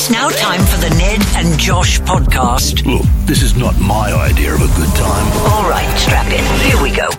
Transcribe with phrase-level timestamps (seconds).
[0.00, 2.86] It's now time for the Ned and Josh podcast.
[2.86, 5.52] Look, this is not my idea of a good time.
[5.52, 6.42] All right, strap in.
[6.64, 7.10] Here we go.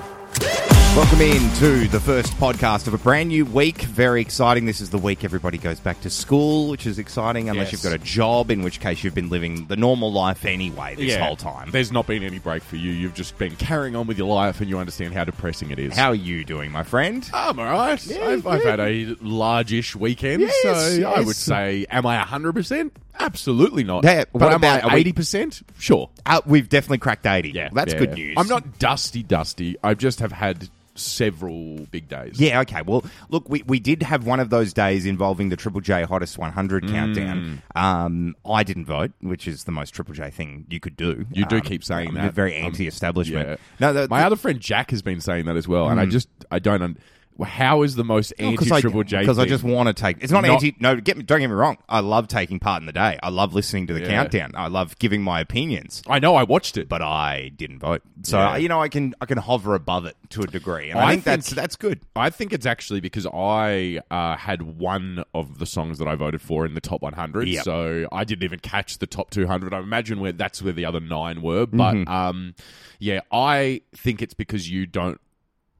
[1.01, 3.81] Welcome in to the first podcast of a brand new week.
[3.81, 4.65] Very exciting.
[4.67, 7.83] This is the week everybody goes back to school, which is exciting, unless Yes.
[7.83, 11.15] you've got a job, in which case you've been living the normal life anyway this
[11.17, 11.71] whole time.
[11.71, 12.91] There's not been any break for you.
[12.91, 15.95] You've just been carrying on with your life, and you understand how depressing it is.
[15.95, 17.27] How are you doing, my friend?
[17.33, 18.11] I'm all right.
[18.21, 21.25] I've, I've had a large-ish weekend, Yes, so I yes.
[21.25, 22.91] would say, am I 100%?
[23.19, 24.03] Absolutely not.
[24.03, 25.63] Yeah, but what am about- are I we- 80%?
[25.79, 26.09] Sure.
[26.27, 27.49] Uh, we've definitely cracked 80.
[27.49, 28.35] Yeah, That's yeah, good news.
[28.37, 29.77] I'm not dusty, dusty.
[29.83, 32.39] I just have had several big days.
[32.39, 32.81] Yeah, okay.
[32.81, 36.37] Well, look, we, we did have one of those days involving the Triple J Hottest
[36.37, 36.89] 100 Mm.
[36.91, 37.61] countdown.
[37.75, 41.25] Um, I didn't vote, which is the most Triple J thing you could do.
[41.31, 42.33] You do Um, keep saying I'm that.
[42.33, 43.47] Very Um, anti-establishment.
[43.49, 43.55] Yeah.
[43.79, 46.27] No, the, my other friend Jack has been saying that as well, and I just
[46.49, 46.81] I don't.
[46.81, 46.97] Un-
[47.43, 49.19] how is the most because anti-triple J?
[49.21, 50.17] because I just want to take.
[50.21, 50.75] It's not, Not- anti.
[50.79, 51.77] No, get me, don't get me wrong.
[51.89, 53.19] I love taking part in the day.
[53.21, 54.07] I love listening to the Yeah.
[54.09, 54.51] countdown.
[54.55, 56.01] I love giving my opinions.
[56.07, 58.57] I know I watched it, But I didn't vote, so Yeah.
[58.57, 61.11] you know I can I can hover above it to a degree, and I, I
[61.11, 61.99] think, that's think- that's good.
[62.15, 66.41] I think it's actually because I uh, had one of the songs that I voted
[66.41, 67.63] for in the top 100, Yep.
[67.63, 69.73] so I didn't even catch the top 200.
[69.73, 72.11] I imagine where that's where the other nine were, but Mm-hmm.
[72.11, 72.55] um,
[72.99, 75.19] yeah, I think it's because you don't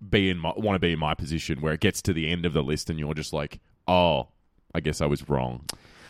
[0.09, 2.45] be in my, want to be in my position where it gets to the end
[2.45, 4.29] of the list and you're just like, oh,
[4.73, 5.65] I guess I was wrong.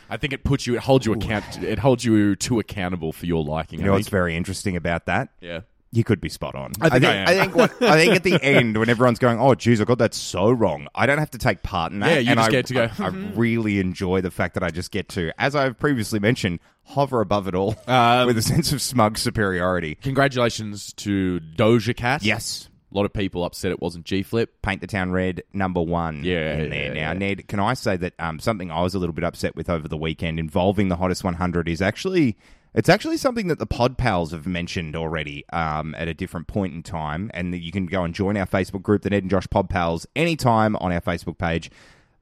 [0.09, 3.25] I think it puts you, it holds you account, it holds you too accountable for
[3.25, 3.79] your liking.
[3.79, 3.99] You I know think.
[4.05, 5.29] what's very interesting about that?
[5.41, 5.61] yeah.
[5.93, 6.71] You could be spot on.
[6.79, 7.27] I think I am.
[7.27, 9.97] I think, what, I think at the end, when everyone's going, "Oh, geez, I got
[9.97, 12.11] that so wrong," I don't have to take part in that.
[12.11, 14.63] Yeah, you and just I, get to go, I, I really enjoy the fact that
[14.63, 18.41] I just get to, as I've previously mentioned, hover above it all Um, with a
[18.41, 19.95] sense of smug superiority.
[19.95, 22.23] Congratulations to Doja Cat.
[22.23, 24.61] Yes, A lot of people upset it wasn't G Flip.
[24.61, 26.23] paint the town red, number one.
[26.23, 27.11] Yeah, in there yeah, now.
[27.11, 27.13] yeah.
[27.13, 29.87] Ned, can I say that um, something I was a little bit upset with over
[29.87, 32.37] the weekend involving the hottest 100 is actually
[32.73, 36.73] it's actually something that the Pod Pals have mentioned already um, at a different point
[36.73, 39.29] in time, and that you can go and join our Facebook group, the Ned and
[39.29, 41.69] Josh Pod Pals, anytime on our Facebook page.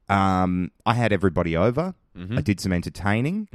[0.08, 1.94] Um, I had everybody over.
[2.16, 2.38] Mm-hmm.
[2.38, 3.48] I did some entertaining.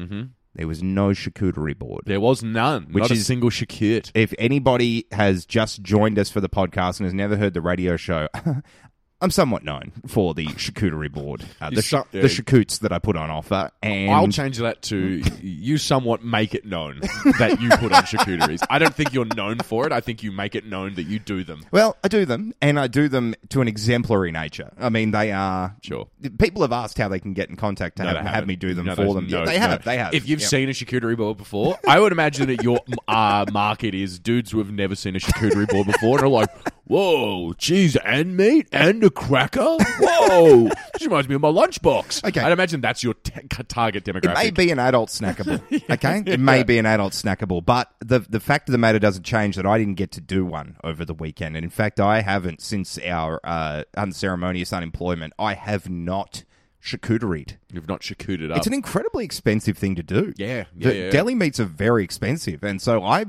[0.55, 2.03] There was no charcuterie board.
[2.05, 2.87] There was none.
[2.91, 4.11] Which not a single shakut.
[4.15, 7.97] If anybody has just joined us for the podcast and has never heard the radio
[7.97, 8.27] show,
[9.25, 13.15] I'm somewhat known for the charcuterie board, uh, the, so- the charcutes that I put
[13.17, 13.71] on offer.
[13.81, 16.99] And I'll change that to you somewhat make it known
[17.39, 18.63] that you put on charcuteries.
[18.69, 19.91] I don't think you're known for it.
[19.91, 21.65] I think you make it known that you do them.
[21.71, 24.71] Well, I do them, and I do them to an exemplary nature.
[24.79, 25.75] I mean, they are.
[25.81, 26.07] Sure.
[26.37, 28.75] People have asked how they can get in contact to No, have, have me do
[28.75, 29.25] them No, for them.
[29.27, 29.83] no- Yeah, they have.
[29.83, 30.13] They have.
[30.13, 30.47] If you've Yeah.
[30.47, 34.59] seen a charcuterie board before, I would imagine that your uh, market is dudes who
[34.59, 36.49] have never seen a charcuterie board before and are like,
[36.85, 39.77] "Whoa, cheese and meat and a cracker!
[39.99, 42.41] Whoa, this reminds me of my lunchbox." Okay.
[42.41, 43.33] I'd imagine that's your t-
[43.67, 44.31] target demographic.
[44.31, 46.23] It may be an adult snackable, okay?
[46.25, 49.55] It may be an adult snackable, but the the fact of the matter doesn't change
[49.55, 52.61] that I didn't get to do one over the weekend, and in fact, I haven't
[52.61, 55.33] since our uh, unceremonious unemployment.
[55.39, 56.43] I have not
[56.85, 57.57] charcuteried.
[57.73, 58.57] You've not charcuted up.
[58.57, 60.33] It's an incredibly expensive thing to do.
[60.37, 61.09] Yeah, yeah, the yeah.
[61.09, 63.25] deli meats are very expensive, and so I.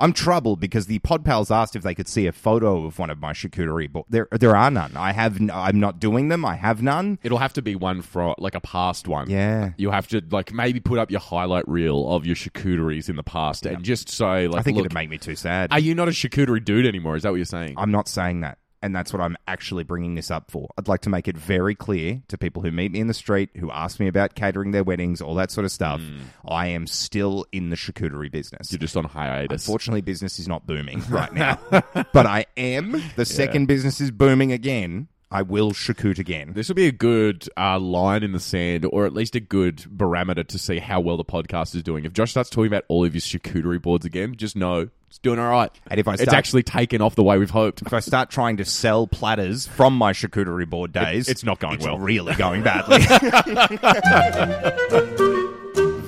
[0.00, 3.10] I'm troubled because the pod pals asked if they could see a photo of one
[3.10, 3.92] of my charcuterie.
[3.92, 4.96] But there, there are none.
[4.96, 5.40] I have.
[5.40, 6.44] n- I'm not doing them.
[6.44, 7.18] I have none.
[7.22, 9.28] It'll have to be one from like a past one.
[9.30, 9.72] Yeah.
[9.76, 13.22] you have to like maybe put up your highlight reel of your charcuteries in the
[13.22, 15.70] past and just say like, I think look, it'd make me too sad.
[15.72, 17.16] are you not a charcuterie dude anymore?
[17.16, 17.74] Is that what you're saying?
[17.76, 18.58] I'm not saying that.
[18.82, 20.68] And that's what I'm actually bringing this up for.
[20.78, 23.50] I'd like to make it very clear to people who meet me in the street,
[23.56, 26.00] who ask me about catering their weddings, all that sort of stuff.
[26.00, 26.20] Mm.
[26.48, 28.72] I am still in the charcuterie business.
[28.72, 29.66] You're just on hiatus.
[29.66, 31.58] Unfortunately, business is not booming right now.
[31.70, 33.02] but I am.
[33.16, 35.08] The second business is booming again.
[35.32, 36.54] I will charcute again.
[36.54, 39.84] This will be a good uh, line in the sand, or at least a good
[39.88, 42.04] barometer to see how well the podcast is doing.
[42.04, 45.38] If Josh starts talking about all of his charcuterie boards again, just know it's doing
[45.38, 45.70] all right.
[45.86, 47.82] And if I it's actually taken off the way we've hoped.
[47.82, 51.74] If I start trying to sell platters from my charcuterie board days, it's not going
[51.76, 51.98] it's well.
[51.98, 52.98] really going badly.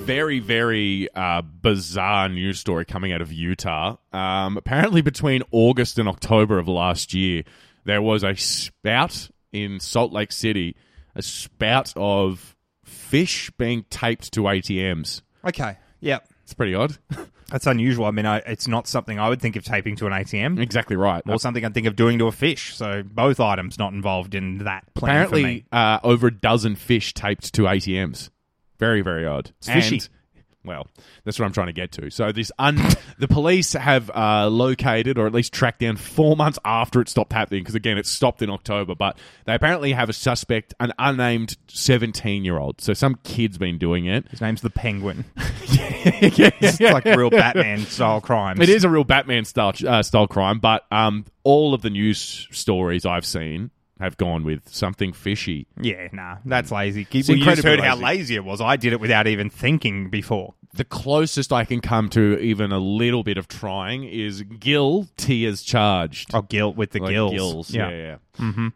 [0.03, 3.95] very, very uh, bizarre news story coming out of Utah.
[4.11, 7.43] Um, apparently, between August and October of last year,
[7.85, 10.75] there was a spout in Salt Lake City,
[11.15, 15.21] a spout of fish being taped to ATMs.
[15.45, 15.77] Okay.
[16.01, 16.27] Yep.
[16.43, 16.97] It's pretty odd.
[17.49, 18.05] That's unusual.
[18.05, 20.95] I mean, I, it's not something I would think of taping to an ATM, exactly
[20.95, 21.21] right.
[21.27, 22.75] or something I'd think of doing to a fish.
[22.75, 25.41] So both items not involved in that plan for me.
[25.41, 28.31] Apparently, uh, over a dozen fish taped to ATMs.
[28.79, 29.51] Very, very odd.
[29.59, 29.97] It's fishy.
[29.97, 30.09] And
[30.65, 30.87] Well,
[31.25, 32.09] that's what I'm trying to get to.
[32.09, 32.79] So this un-
[33.17, 37.33] the police have uh, located or at least tracked down four months after it stopped
[37.33, 41.57] happening because again it stopped in October, but they apparently have a suspect, an unnamed
[41.67, 42.79] 17 year old.
[42.79, 44.29] So some kid's been doing it.
[44.29, 45.25] His name's the Penguin.
[45.67, 48.59] yeah, It's like real Batman style crimes.
[48.61, 52.47] It is a real Batman style uh, style crime, but um, all of the news
[52.51, 53.71] stories I've seen
[54.03, 55.65] have gone with something fishy.
[55.81, 57.07] Yeah, nah, that's lazy.
[57.11, 58.03] Well, It's you just heard how lazy.
[58.05, 58.61] lazy it was.
[58.61, 60.53] I did it without even thinking before.
[60.75, 65.45] The closest I can come to even a little bit of trying is Gil T
[65.45, 66.31] is charged.
[66.33, 67.71] Oh, guilt with the Like gills.
[67.71, 68.15] Yeah, yeah.
[68.39, 68.67] Mm-hmm.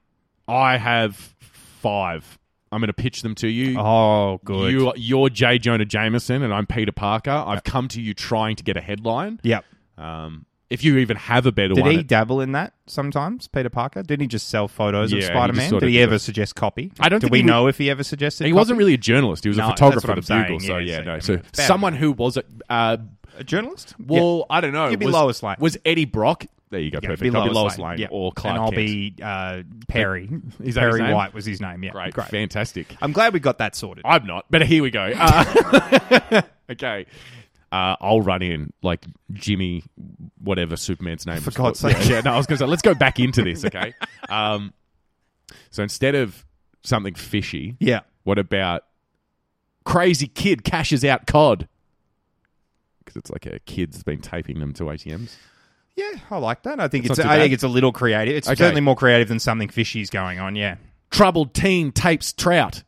[0.47, 2.37] I have five.
[2.71, 3.79] I'm going to pitch them to you.
[3.79, 4.71] Oh, good.
[4.73, 5.57] You, you're J.
[5.57, 7.31] Jonah Jameson, and I'm Peter Parker.
[7.31, 9.39] I've come to you trying to get a headline.
[9.43, 9.63] Yep.
[9.97, 13.69] Um, if you even have a better Did one, he dabble in that sometimes, Peter
[13.69, 14.03] Parker?
[14.03, 15.69] Didn't he just sell photos Yeah, of Spider Man?
[15.69, 16.19] sort Did of he did ever it.
[16.19, 16.91] suggest copy?
[16.99, 18.57] I don't Do think we he know if he ever suggested he copy?
[18.57, 19.43] wasn't really a journalist.
[19.43, 20.59] He was No, a that's photographer what for the I'm Bugle.
[20.59, 21.39] saying, So yeah, yeah, so, no.
[21.41, 22.37] So fair someone who was
[22.69, 22.97] uh,
[23.37, 23.95] a journalist.
[24.05, 24.89] well, I don't know.
[24.89, 25.55] You'd be was, Lois Lane.
[25.59, 26.45] Was Eddie Brock?
[26.69, 26.99] There you go.
[27.01, 27.31] Yeah, perfect.
[27.31, 28.07] be I'll be Lois Lane, Yeah.
[28.11, 28.75] or Clark and I'll Kent.
[28.85, 30.29] be uh, Perry.
[30.61, 31.13] Is that Perry name?
[31.13, 31.81] White was his name.
[31.81, 32.27] Yeah, great, great.
[32.27, 32.87] fantastic.
[33.01, 34.03] I'm glad we got that sorted.
[34.05, 35.13] I'm not, but here we go.
[35.15, 36.41] Uh,
[36.71, 37.05] okay.
[37.71, 39.83] Uh, I'll run in like Jimmy,
[40.41, 41.41] whatever Superman's name.
[41.41, 41.97] For God's sake.
[42.07, 43.93] Yeah, no, I was going to say, let's go back into this, okay?
[44.29, 44.73] Um,
[45.69, 46.45] so instead of
[46.83, 48.01] something fishy, yeah.
[48.23, 48.83] what about
[49.85, 51.67] crazy kid cashes out COD?
[52.99, 55.35] Because it's like a kid's been taping them to ATMs.
[55.95, 56.79] Yeah, I like that.
[56.79, 57.27] I think That's it's.
[57.27, 58.35] I think it's a little creative.
[58.35, 58.55] It's Okay.
[58.55, 60.55] certainly more creative than something fishy's going on.
[60.55, 60.75] Yeah.
[61.09, 62.83] Troubled teen tapes trout.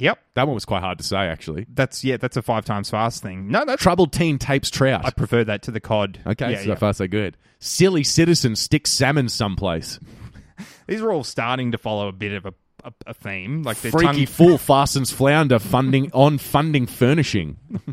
[0.00, 0.18] Yep.
[0.34, 1.66] That one was quite hard to say, actually.
[1.72, 2.16] That's yeah.
[2.16, 3.48] That's a five times fast thing.
[3.48, 3.82] No, that's.
[3.82, 5.04] Troubled teen tapes trout.
[5.04, 6.18] I prefer that to the cod.
[6.26, 6.74] okay, Yeah, so yeah.
[6.76, 7.36] far so good.
[7.58, 10.00] Silly citizen sticks salmon someplace.
[10.86, 12.54] These are all starting to follow a bit of a,
[12.84, 13.62] a, a theme.
[13.62, 17.58] Like the Freaky tongue- fool fastens flounder funding on funding furnishing.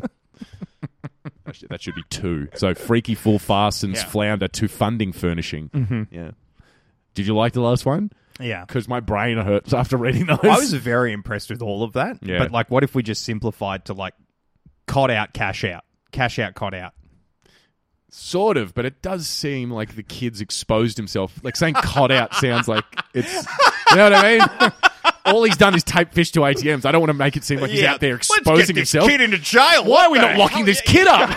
[1.44, 2.48] that, should, that should be two.
[2.54, 4.06] So freaky fool fastens Yeah.
[4.06, 5.68] flounder to funding furnishing.
[5.70, 6.02] Mm-hmm.
[6.14, 6.30] Yeah.
[7.14, 8.10] Did you like the last one?
[8.40, 8.64] Yeah.
[8.64, 10.40] Because my brain hurts after reading those.
[10.42, 12.18] I was very impressed with all of that.
[12.22, 12.38] Yeah.
[12.38, 14.14] But like, what if we just simplified to like,
[14.88, 16.94] cod out, cash out, cash out, cod out.
[18.10, 21.38] Sort of, but it does seem like the kid's exposed himself.
[21.44, 23.32] Like saying "cod out" sounds like it's.
[23.90, 24.72] You know what I mean?
[25.34, 26.84] All he's done is tape fish to ATMs.
[26.84, 29.08] I don't want to make it seem like he's out there exposing himself.
[29.08, 29.84] Kid into jail.
[29.84, 31.28] Why are we not locking this kid up?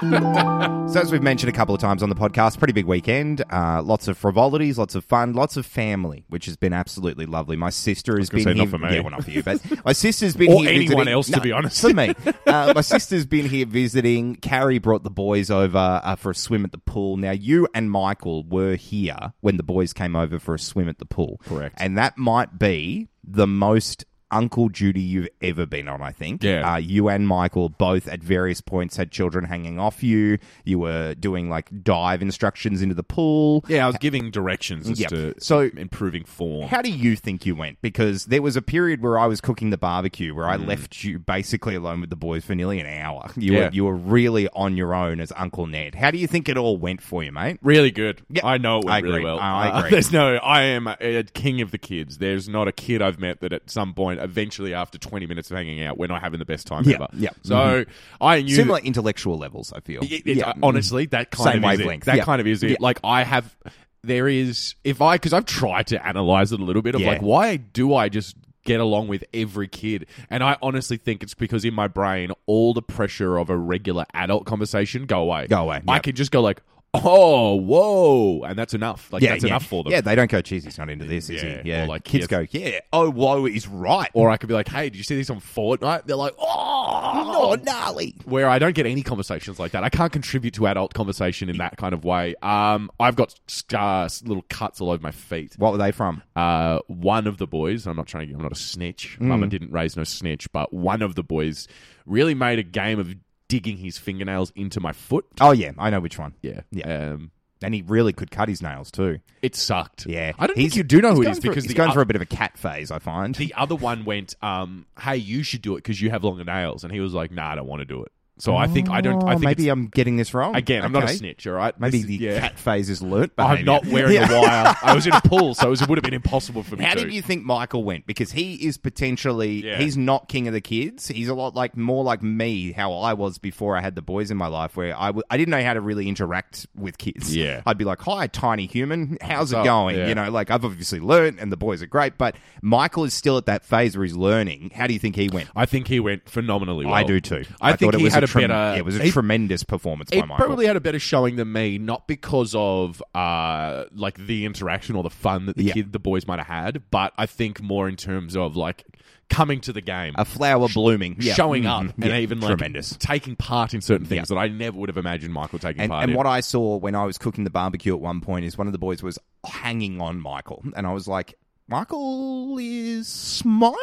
[0.90, 3.44] So, as we've mentioned a couple of times on the podcast, pretty big weekend.
[3.48, 7.56] Uh, lots of frivolities, lots of fun, lots of family, which has been absolutely lovely.
[7.56, 8.64] My sister has gonna been say, here.
[8.64, 8.94] not for me.
[8.96, 10.70] Yeah, well, not for you, but my sister's been Or here.
[10.70, 11.80] anyone visiting- else, to be honest.
[11.80, 12.12] For me,
[12.46, 14.34] uh, my sister's been here visiting.
[14.36, 17.16] Carrie brought the boys over uh, for a swim at the pool.
[17.16, 20.98] Now, you and Michael were here when the boys came over for a swim at
[20.98, 21.40] the pool.
[21.46, 21.76] Correct.
[21.78, 26.42] And that might be the most uncle duty you've ever been on, I think.
[26.42, 26.74] Yeah.
[26.74, 30.38] Uh, you and Michael both at various points had children hanging off you.
[30.64, 33.64] You were doing like dive instructions into the pool.
[33.68, 35.08] Yeah, I was giving directions as Yeah.
[35.08, 36.68] to So- improving form.
[36.68, 37.80] How do you think you went?
[37.82, 40.66] Because there was a period where I was cooking the barbecue where I Mm.
[40.66, 43.30] left you basically alone with the boys for nearly an hour.
[43.36, 43.58] You Yeah.
[43.66, 45.94] were you were really on your own as Uncle Ned.
[45.96, 47.58] How do you think it all went for you, mate?
[47.62, 48.22] Really good.
[48.28, 49.38] Yeah, I know it went really well.
[49.40, 49.90] I Uh, agree.
[49.90, 50.36] there's no.
[50.36, 52.18] I am a, a king of the kids.
[52.18, 55.56] There's not a kid I've met that at some point, eventually after 20 minutes of
[55.56, 57.08] hanging out, we're not having the best time Yeah, ever.
[57.14, 57.30] yeah.
[57.42, 57.84] So
[58.20, 58.54] I knew.
[58.54, 60.02] Similar intellectual levels, I feel.
[60.02, 62.02] It- it- uh, honestly, that kind Same of is wavelength.
[62.04, 62.06] it.
[62.06, 62.24] That Yeah.
[62.24, 62.70] kind of is it.
[62.72, 62.76] Yeah.
[62.80, 63.56] Like I have,
[64.02, 67.08] there is if I because I've tried to analyze it a little bit of Yeah.
[67.12, 71.34] like why do I just get along with every kid, and I honestly think it's
[71.34, 75.46] because in my brain all the pressure of a regular adult conversation go away.
[75.48, 76.02] Go away, I yep.
[76.04, 76.60] can just go like.
[76.92, 78.42] Oh, whoa!
[78.42, 79.12] And that's enough.
[79.12, 79.92] Like that's enough for them.
[79.92, 81.68] Yeah, they don't go, geez, he's not into this, is Yeah, he?
[81.68, 81.84] Yeah.
[81.84, 82.26] or like, kids yes.
[82.26, 84.10] go, yeah, oh, whoa, he's right.
[84.12, 87.54] Or I could be like, "Hey, did you see this on Fortnite?" They're like, "Oh,
[87.56, 88.16] no, gnarly.
[88.24, 89.84] where I don't get any conversations like that.
[89.84, 92.34] I can't contribute to adult conversation in that kind of way.
[92.42, 95.54] Um, I've got scars, little cuts all over my feet.
[95.58, 96.22] What were they from?
[96.34, 99.16] Uh, one of the boys, I'm not trying to, I'm not a snitch.
[99.20, 99.26] Mm.
[99.26, 101.68] Mama didn't raise no snitch, but one of the boys
[102.04, 103.14] really made a game of
[103.50, 105.26] digging his fingernails into my foot.
[105.40, 106.34] Oh, yeah, I know which one.
[106.40, 107.10] Yeah, Yeah.
[107.14, 107.30] Um,
[107.62, 109.18] And he really could cut his nails, too.
[109.42, 110.06] it sucked.
[110.06, 110.32] Yeah.
[110.38, 111.92] I don't He's- think you do know who it is through- because he's going o-
[111.92, 113.34] through a bit of a cat phase, I find.
[113.34, 116.84] the other one went, um, "Hey, you should do it because you have longer nails,"
[116.84, 119.00] and he was like, "Nah, I don't want to do it." So I think I
[119.00, 119.22] don't.
[119.22, 120.56] I Oh, think maybe it's- I'm getting this wrong.
[120.56, 121.14] again, I'm not a Okay.
[121.16, 121.46] snitch.
[121.46, 122.40] All right, Maybe This the is- yeah.
[122.40, 123.32] cat phase is learnt.
[123.38, 123.64] I'm behaviour.
[123.64, 124.74] not wearing a wire.
[124.82, 126.84] I was in a pool, so it, would have been impossible for me.
[126.84, 127.04] How to.
[127.04, 128.06] did you think Michael went?
[128.06, 129.78] Because he is potentially Yeah.
[129.78, 131.08] he's not king of the kids.
[131.08, 134.30] He's a lot like more like me, how I was before I had the boys
[134.30, 137.34] in my life, where I w- I didn't know how to really interact with kids.
[137.36, 137.62] Yeah.
[137.66, 140.08] I'd be like, "Hi, tiny human, how's it up?" going?" Yeah.
[140.08, 143.36] You know, like I've obviously learned, and the boys are great, but Michael is still
[143.36, 144.70] at that phase where he's learning.
[144.74, 145.48] How do you think he went?
[145.56, 146.94] I think he went phenomenally well.
[146.94, 147.44] I do too.
[147.60, 148.78] I, think thought it he was had a trem- better.
[148.78, 150.36] it was a he- tremendous performance by Michael.
[150.36, 155.02] probably had a better showing than me, not because of uh, like the interaction or
[155.02, 155.72] the fun that the Yeah.
[155.74, 158.84] kid, the boys might have had, but I think more in terms of like
[159.28, 161.34] coming to the game, a flower blooming, Yeah.
[161.34, 162.16] showing up, and Yeah.
[162.18, 162.96] even like tremendous.
[162.98, 166.02] taking part in certain things that I never would have imagined Michael taking And, part
[166.02, 166.16] and in.
[166.16, 168.72] what I saw when I was cooking the barbecue at one point is one of
[168.72, 171.34] the boys was hanging on Michael, and I was like,
[171.70, 173.76] Michael is smiling.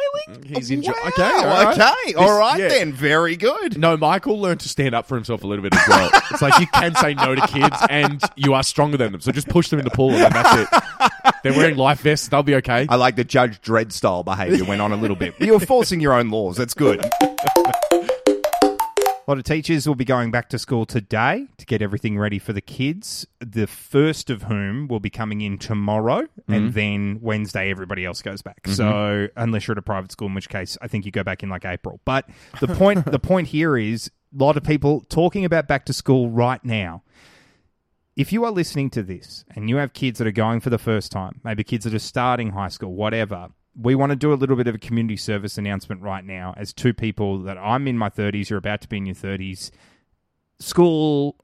[0.44, 1.68] He's enjoy- Wow, okay, all right.
[1.78, 2.68] okay, This- all right yeah.
[2.68, 3.78] then, very good.
[3.78, 6.10] no, Michael learned to stand up for himself a little bit as well.
[6.30, 9.22] it's like you can say no to kids, and you are stronger than them.
[9.22, 11.32] So just push them in the pool, and that's it.
[11.42, 12.86] They're wearing life vests; they'll be okay.
[12.90, 15.34] I like the Judge Dredd style behaviour went on a little bit.
[15.40, 16.58] You're forcing your own laws.
[16.58, 17.02] That's good.
[19.28, 22.38] A lot of teachers will be going back to school today to get everything ready
[22.38, 23.26] for the kids.
[23.40, 26.70] The first of whom will be coming in tomorrow, and mm-hmm.
[26.70, 28.62] then Wednesday everybody else goes back.
[28.62, 28.72] Mm-hmm.
[28.72, 31.42] So unless you're at a private school, in which case I think you go back
[31.42, 32.00] in like April.
[32.06, 32.26] But
[32.60, 36.30] the point the point here is a lot of people talking about back to school
[36.30, 37.02] right now.
[38.16, 40.78] If you are listening to this and you have kids that are going for the
[40.78, 44.34] first time, maybe kids that are starting high school, whatever, we want to do a
[44.34, 47.96] little bit of a community service announcement right now as two people that I'm in
[47.96, 49.70] my 30s, you're about to be in your 30s.
[50.58, 51.36] School,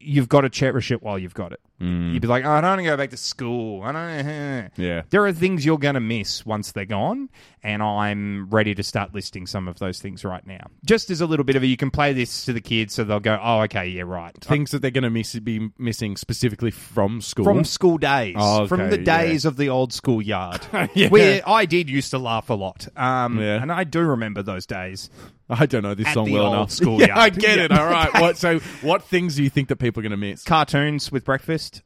[0.00, 1.60] you've got to cherish it while you've got it.
[1.80, 3.82] You'd be like, oh, I don't want to go back to school.
[3.84, 4.70] I don't.
[4.76, 5.02] Yeah.
[5.10, 7.28] There are things you're going to miss once they're gone,
[7.62, 10.66] and I'm ready to start listing some of those things right now.
[10.84, 13.04] Just as a little bit of a, you can play this to the kids so
[13.04, 14.34] they'll go, oh, okay, yeah, right.
[14.42, 17.44] Things that they're going to miss be missing specifically from school.
[17.44, 20.60] From school days, Oh, from the days of the old school yard,
[20.94, 21.08] Yeah.
[21.10, 23.62] where I did used to laugh a lot, um, Yeah.
[23.62, 25.10] and I do remember those days.
[25.50, 26.70] I don't know this At song the well old enough.
[26.72, 27.18] school yeah.
[27.18, 27.72] I get it.
[27.72, 28.10] All right.
[28.20, 28.36] What?
[28.36, 30.42] So, what things do you think that people are going to miss?
[30.44, 31.82] Cartoons with breakfast.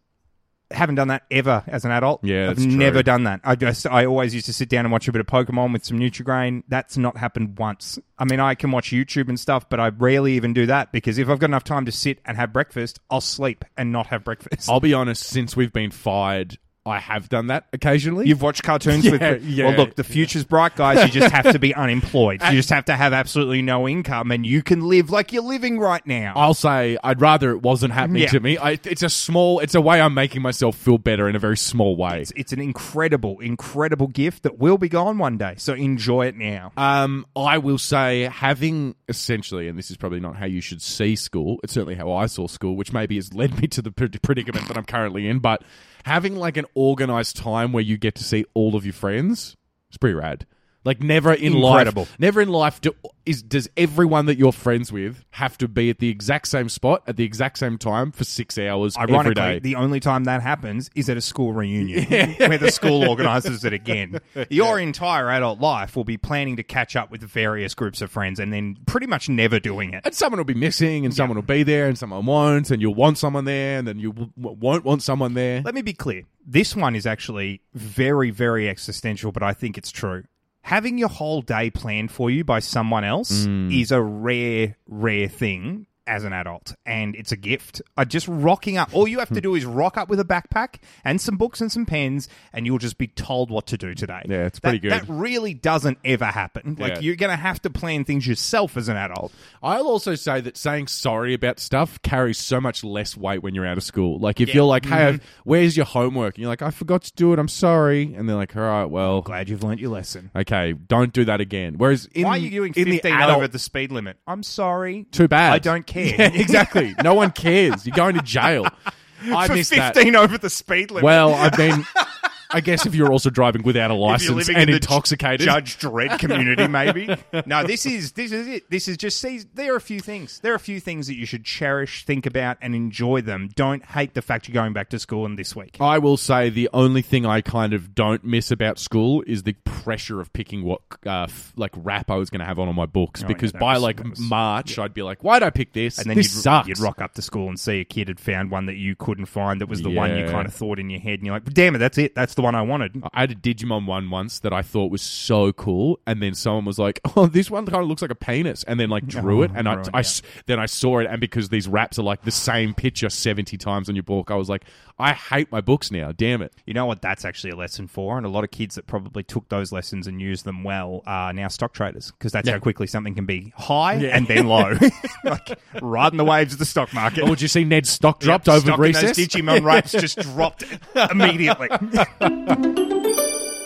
[0.71, 2.25] Haven't done that ever as an adult.
[2.25, 2.77] Yeah, I've that's true.
[2.77, 3.41] never done that.
[3.45, 5.85] I just I always used to sit down and watch a bit of Pokemon with
[5.85, 6.63] some Nutrigrain.
[6.69, 7.99] That's not happened once.
[8.19, 11.19] I mean, I can watch YouTube and stuff, but I rarely even do that because
[11.19, 14.25] if I've got enough time to sit and have breakfast, I'll sleep and not have
[14.25, 14.71] breakfast.
[14.71, 15.25] I'll be honest.
[15.25, 18.27] Since we've been fired, I have done that occasionally.
[18.27, 19.45] You've watched cartoons Yeah, with.
[19.45, 19.67] yeah.
[19.67, 21.05] well, look, the future's bright, guys.
[21.07, 22.43] You just have to be unemployed.
[22.43, 25.79] You just have to have absolutely no income, and you can live like you're living
[25.79, 26.33] right now.
[26.35, 28.29] I'll say I'd rather it wasn't happening Yeah.
[28.31, 28.59] to me.
[28.59, 29.61] I, it's a small.
[29.61, 32.21] It's a way I'm making myself feel better in a very small way.
[32.23, 35.55] It's, it's an incredible, incredible gift that will be gone one day.
[35.59, 36.73] So enjoy it now.
[36.77, 41.15] Um, I will say having essentially, and this is probably not how you should see
[41.17, 41.61] school.
[41.63, 44.77] It's certainly how I saw school, which maybe has led me to the predicament that
[44.77, 45.39] I'm currently in.
[45.39, 45.63] But
[46.05, 49.57] having like an organized time where you get to see all of your friends,
[49.89, 50.47] it's pretty rad.
[50.85, 52.03] Like never in Incredible.
[52.03, 52.93] life, never in life do,
[53.25, 57.03] is does everyone that you're friends with have to be at the exact same spot
[57.07, 59.59] at the exact same time for six hours every Ironically, day.
[59.61, 62.05] the only time that happens is at a school reunion
[62.39, 64.19] where the school organises it again.
[64.51, 68.41] Your entire adult life will be planning to catch up with various groups of friends
[68.41, 70.03] and then pretty much never doing it.
[70.05, 72.95] and someone will be missing, and someone will be there, and someone won't, and you'll
[72.95, 75.63] want someone there, and then you w- w- won't want someone there.
[75.65, 76.25] Let me be clear.
[76.45, 80.25] This one is actually very, very existential, but I think it's true.
[80.63, 83.79] Having your whole day planned for you by someone else mm.
[83.79, 86.91] is a rare, rare thing as an adult, hmm.
[86.91, 87.83] and it's a gift.
[87.97, 88.95] Uh, just rocking up.
[88.95, 89.41] All you have to hmm.
[89.41, 92.79] do is rock up with a backpack and some books and some pens, and you'll
[92.79, 94.23] just be told what to do today.
[94.29, 94.93] Yeah, it's That- pretty good.
[94.93, 96.77] That really doesn't ever happen.
[96.79, 97.01] Like Yeah.
[97.01, 99.33] you're going to have to plan things yourself as an adult.
[99.63, 103.67] I'll also say that saying sorry about stuff carries so much less weight when you're
[103.67, 104.19] out of school.
[104.19, 104.57] Like if Yeah.
[104.57, 105.25] you're like, "Hey, mm-hmm.
[105.45, 107.39] where's your homework?" and you're like, "I forgot to do it.
[107.39, 110.31] I'm sorry," and they're like, "All right, well, Glad you've learnt your lesson.
[110.35, 113.37] okay, don't do that again." Whereas in, Why are you doing in 15 the adult,
[113.39, 114.17] over the speed limit?
[114.27, 115.07] I'm sorry.
[115.11, 115.53] too bad.
[115.53, 116.95] I don't Yeah, exactly.
[117.03, 117.87] no one cares.
[117.87, 118.67] You're going to jail.
[119.25, 119.95] I For missed that.
[119.95, 121.05] 15 over the speed limit.
[121.05, 121.87] Well, I mean,
[122.53, 127.09] I guess if you're also driving without a license and intoxicated, Judge Dredd community, maybe.
[127.47, 128.71] no, this is this is it.
[128.71, 129.41] This is just see.
[129.55, 130.41] There are a few things.
[130.41, 133.51] There are a few things that you should cherish, think about, and enjoy them.
[133.55, 135.77] Don't hate the fact you're going back to school in this week.
[135.81, 139.55] I will say the only thing I kind of don't miss about school is the
[139.65, 142.75] pressure of picking what uh, f- like rap I was going to have on all
[142.75, 145.51] my books Oh, because yeah, by was- like was- March I'd be like, why'd I
[145.51, 145.99] pick this?
[145.99, 146.69] And then this you'd, sucks.
[146.69, 149.27] you'd rock up to school and see a kid had found one that you couldn't
[149.27, 149.61] find.
[149.61, 151.75] That was the one you kind of thought in your head, and you're like, "Damn
[151.75, 152.15] it, that's it.
[152.15, 153.03] That's the the one I wanted.
[153.15, 156.65] I had a Digimon one once that I thought was so cool, and then someone
[156.65, 159.41] was like, "Oh, this one kind of looks like a penis," and then like drew
[159.41, 161.99] Oh, it, and I, right, I s- then I saw it, and because these wraps
[161.99, 164.65] are like the same picture seventy times on your book, I was like,
[164.99, 166.13] I hate my books now.
[166.13, 166.53] Damn it!
[166.67, 167.01] You know what?
[167.03, 170.07] That's actually a lesson for, and a lot of kids that probably took those lessons
[170.07, 172.55] and used them well are now stock traders because that's Yeah.
[172.55, 174.73] how quickly something can be high and then low,
[175.25, 177.23] like riding the waves of the stock market.
[177.25, 179.17] Oh, did you see Ned's stock dropped Yep, over stock in recess?
[179.17, 180.65] Those Digimon wraps just dropped
[181.11, 181.69] immediately.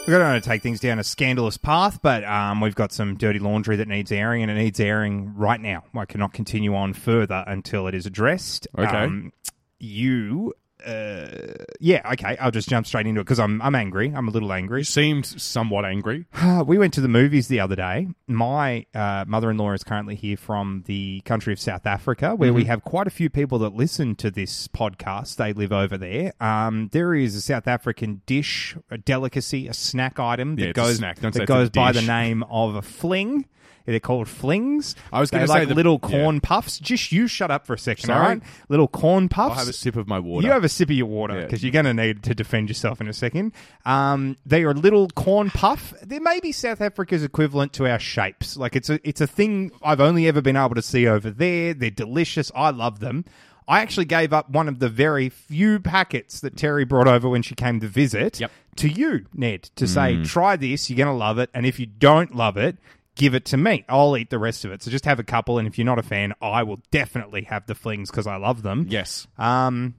[0.06, 3.40] We're going to take things down a scandalous path, but um, we've got some dirty
[3.40, 5.82] laundry that needs airing, and it needs airing right now.
[5.96, 8.68] I cannot continue on further until it is addressed.
[8.78, 8.88] Okay.
[8.88, 9.32] Um,
[9.80, 10.54] you,
[10.86, 12.36] uh, yeah, okay.
[12.40, 14.12] I'll just jump straight into it because I'm I'm angry.
[14.14, 14.80] I'm a little angry.
[14.80, 16.26] You seemed somewhat angry.
[16.32, 18.08] Uh, we went to the movies the other day.
[18.26, 22.52] My uh, mother in law is currently here from the country of South Africa, where
[22.52, 25.36] we have quite a few people that listen to this podcast.
[25.36, 26.32] They live over there.
[26.40, 30.96] Um, there is a South African dish, a delicacy, a snack item that Yeah, goes
[30.96, 31.18] snack.
[31.20, 33.46] That goes by the name of a fling.
[33.86, 34.94] They're called flings.
[35.12, 36.08] I was gonna say like the- little yeah.
[36.10, 36.78] corn puffs.
[36.78, 38.18] Just you shut up for a second, Sorry.
[38.20, 38.42] all right?
[38.68, 39.52] Little corn puffs.
[39.52, 40.46] I'll have a sip of my water.
[40.46, 41.44] You have a sip of your water Yeah.
[41.44, 43.52] because you're going to need to defend yourself in a second.
[43.84, 45.94] Um, they are a little corn puff.
[46.04, 48.56] They may be South Africa's equivalent to our shapes.
[48.56, 51.72] Like it's a it's a thing I've only ever been able to see over there.
[51.74, 52.50] They're delicious.
[52.54, 53.24] I love them.
[53.68, 57.42] I actually gave up one of the very few packets that Terry brought over when
[57.42, 58.52] she came to visit Yep.
[58.76, 61.50] to you, Ned, to say, try this, you're going to love it.
[61.52, 62.76] And if you don't love it,
[63.16, 63.84] give it to me.
[63.88, 64.82] I'll eat the rest of it.
[64.82, 65.58] So just have a couple.
[65.58, 68.62] And if you're not a fan, I will definitely have the flings because I love
[68.62, 68.86] them.
[68.88, 69.26] yes.
[69.36, 69.94] Um,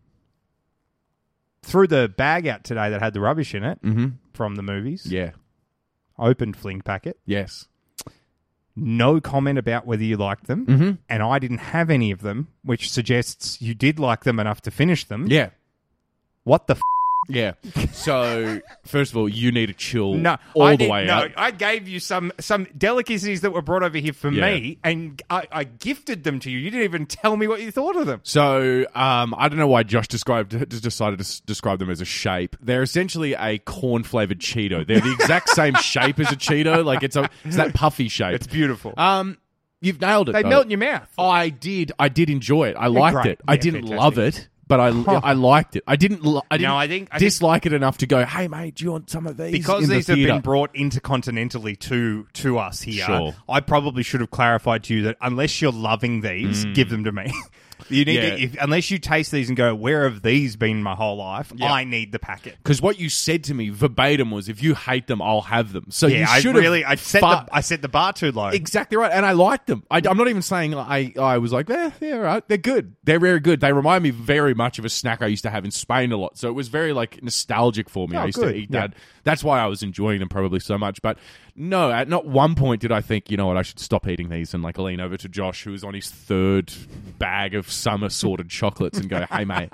[1.64, 4.08] threw the bag out today that had the rubbish in it Mm-hmm.
[4.34, 5.06] from the movies.
[5.06, 5.32] Yeah.
[6.18, 7.20] Opened fling packet.
[7.26, 7.68] Yes.
[8.76, 10.92] No comment about whether you liked them, Mm-hmm.
[11.10, 14.72] and I didn't have any of them, which suggests you did like them enough to
[14.72, 15.28] finish them.
[15.28, 15.50] Yeah.
[16.44, 16.76] What the?
[16.76, 16.82] F-
[17.30, 17.54] Yeah.
[17.92, 21.14] So first of all, you need to chill no, all I the didn't- way no,
[21.14, 21.32] out.
[21.36, 24.46] I gave you some some delicacies that were brought over here for Yeah.
[24.46, 26.58] me, and I, I gifted them to you.
[26.60, 28.22] You didn't even tell me what you thought of them.
[28.24, 32.06] So um, I don't know why Josh described just decided to describe them as a
[32.06, 32.56] shape.
[32.62, 34.86] They're essentially a corn flavored Cheeto.
[34.88, 36.84] They're the exact same shape as a Cheeto.
[36.86, 38.36] Like it's a it's that puffy shape.
[38.36, 38.94] It's beautiful.
[38.98, 39.38] Um,
[39.82, 40.34] you've nailed it.
[40.34, 40.50] they though.
[40.50, 41.10] melt in your mouth.
[41.18, 41.92] I did.
[42.00, 42.76] I did enjoy it.
[42.78, 43.28] I liked great.
[43.28, 43.42] it.
[43.48, 44.00] I didn't fantastic.
[44.00, 44.88] love it, but I
[45.24, 45.84] I liked it.
[45.88, 46.24] I didn't.
[46.24, 48.26] Lo- I didn't No, I think- I think- dislike it enough to go.
[48.26, 49.52] Hey mate, do you want some of these?
[49.52, 53.36] because in the these have been brought intercontinentally to to us here, Sure.
[53.48, 56.74] I probably should have clarified to you that unless you're loving these, mm.
[56.76, 57.34] give them to me.
[57.90, 58.16] you need.
[58.16, 58.30] Yeah.
[58.30, 61.52] to, if, unless you taste these and go, where have these been my whole life?
[61.56, 61.72] Yeah.
[61.72, 62.58] I need the packet.
[62.62, 65.86] Because what you said to me verbatim was, if you hate them, I'll have them.
[65.90, 68.48] So Yeah, I should have really I set the I set the bar too low.
[68.48, 69.84] Exactly right, and I liked them.
[69.90, 71.14] I, am not even saying I.
[71.20, 72.48] I was like, eh, yeah, right.
[72.48, 72.96] They're good.
[73.04, 73.60] They're very good.
[73.60, 76.18] They remind me very much of a snack I used to have in Spain a
[76.18, 76.38] lot.
[76.38, 78.18] So it was very like nostalgic for me.
[78.18, 78.52] Oh, I used good.
[78.52, 78.88] to eat Yeah.
[78.88, 78.94] that.
[79.24, 81.02] That's why I was enjoying them probably so much.
[81.02, 81.18] But
[81.58, 84.30] no, at not one point did I think, you know what, I should stop eating
[84.30, 86.72] these and like lean over to Josh, who was on his third
[87.18, 89.70] bag of summer sorted chocolates, and go, hey mate.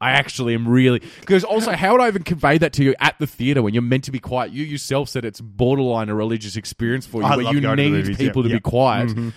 [0.00, 3.18] I actually am really because also how would I even convey that to you at
[3.18, 4.52] the theater when you're meant to be quiet?
[4.52, 8.16] You yourself said it's borderline a religious experience for you, I where you need movies,
[8.16, 8.56] people yeah, to yeah.
[8.58, 9.08] be quiet.
[9.08, 9.30] Mm-hmm.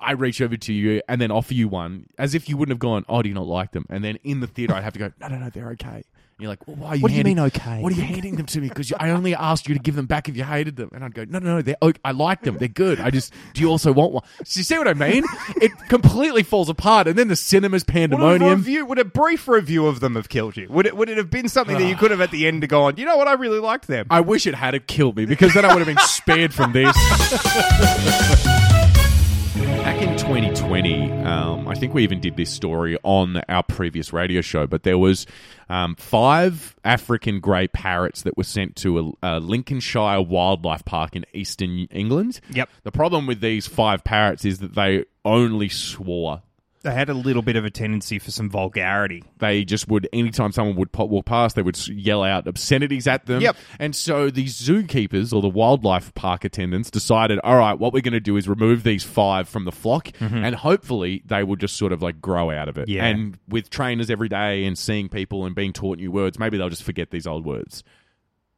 [0.00, 2.78] I reach over to you and then offer you one as if you wouldn't have
[2.78, 3.04] gone.
[3.08, 3.86] Oh, do you not like them?
[3.90, 5.12] And then in the theater, I'd have to go.
[5.20, 6.04] No, no, no, they're okay.
[6.38, 7.02] You're like, well, why are you?
[7.02, 7.80] What do you handing- mean okay?
[7.80, 8.68] What are you handing them to me?
[8.68, 10.90] Because I only asked you to give them back if you hated them.
[10.92, 11.76] And I'd go, no, no, no, they're.
[11.80, 12.00] Okay.
[12.04, 12.58] I like them.
[12.58, 12.98] They're good.
[13.00, 13.32] I just.
[13.52, 14.24] Do you also want one?
[14.44, 15.24] So you see what I mean?
[15.60, 18.58] It completely falls apart, and then the cinema's Would a, pandemonium.
[18.58, 20.66] review, would a brief review of them have killed you?
[20.70, 22.66] Would it would it have been something that you could have at the end to
[22.66, 22.96] go on?
[22.96, 23.28] You know what?
[23.28, 24.06] I really liked them.
[24.10, 26.94] I wish it had killed me because then I would have been spared from this.
[30.04, 34.66] In 2020, um, I think we even did this story on our previous radio show,
[34.66, 35.26] but there was
[35.70, 41.24] um, five African grey parrots that were sent to a, a Lincolnshire wildlife park in
[41.32, 42.42] eastern England.
[42.50, 42.68] Yep.
[42.82, 46.42] The problem with these five parrots is that they only swore
[46.84, 49.24] They had a little bit of a tendency for some vulgarity.
[49.38, 53.26] they just would anytime someone would pop, walk past they would yell out obscenities at
[53.26, 53.56] them Yep.
[53.80, 58.12] and so the zookeepers or the wildlife park attendants decided all right what we're going
[58.12, 61.92] to do is remove these five from the flock and hopefully they will just sort
[61.92, 62.90] of like grow out of it Mm-hmm.
[62.96, 63.06] Yeah.
[63.06, 66.68] and with trainers every day and seeing people and being taught new words maybe they'll
[66.68, 67.82] just forget these old words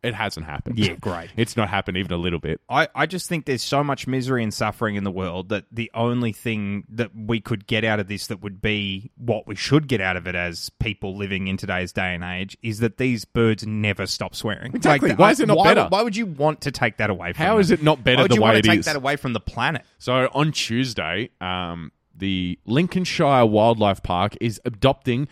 [0.07, 1.31] it hasn't happened Yeah, great.
[1.37, 4.43] it's not happened even a little bit I, I just think there's so much misery
[4.43, 8.09] and suffering in the world that the only thing that we could get out of
[8.09, 11.57] this that would be what we should get out of it as people living in
[11.57, 14.75] today's day and age is that these birds never stop swearing.
[14.75, 15.11] Exactly.
[15.11, 15.87] Like, Why is it not why, better?
[15.89, 17.61] Why would you want to take that away from How them?
[17.61, 18.85] is it not better Why would the you way want it to take is?
[18.87, 19.83] that away from the planet?
[19.99, 25.29] So on Tuesday, um, the Lincolnshire Wildlife Park is adopting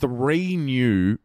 [0.00, 1.18] three new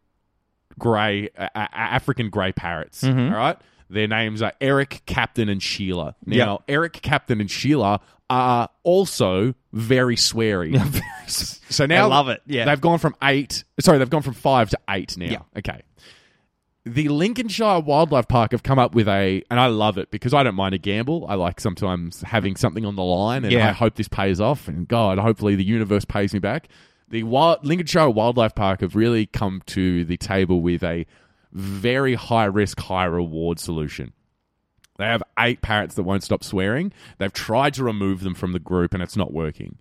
[0.80, 3.04] grey, uh, African grey parrots.
[3.04, 3.58] all right,
[3.90, 6.16] their names are Eric, Captain, and Sheila.
[6.26, 10.76] Now, Eric, Captain, and Sheila are also very sweary.
[11.70, 12.66] so now I love it, yeah.
[12.66, 13.63] they've gone from eight.
[13.80, 15.26] Sorry, they've gone from five to eight now.
[15.26, 15.40] Yeah.
[15.58, 15.82] Okay.
[16.86, 20.44] The Lincolnshire Wildlife Park have come up with a, and I love it because I
[20.44, 21.26] don't mind a gamble.
[21.28, 23.68] I like sometimes having something on the line, and Yeah.
[23.70, 24.70] I hope this pays off.
[24.70, 26.70] And God, hopefully the universe pays me back.
[27.10, 31.06] The Wild, Lincolnshire Wildlife Park have really come to the table with a
[31.54, 34.13] very high risk, high reward solution.
[34.98, 36.91] They have eight parrots that won't stop swearing.
[37.17, 39.78] They've tried to remove them from the group, and it's not working.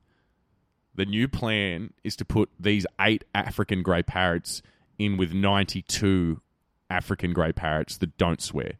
[0.94, 4.62] The new plan is to put these eight African grey parrots
[4.98, 6.40] in with 92
[6.88, 8.74] African grey parrots that don't swear.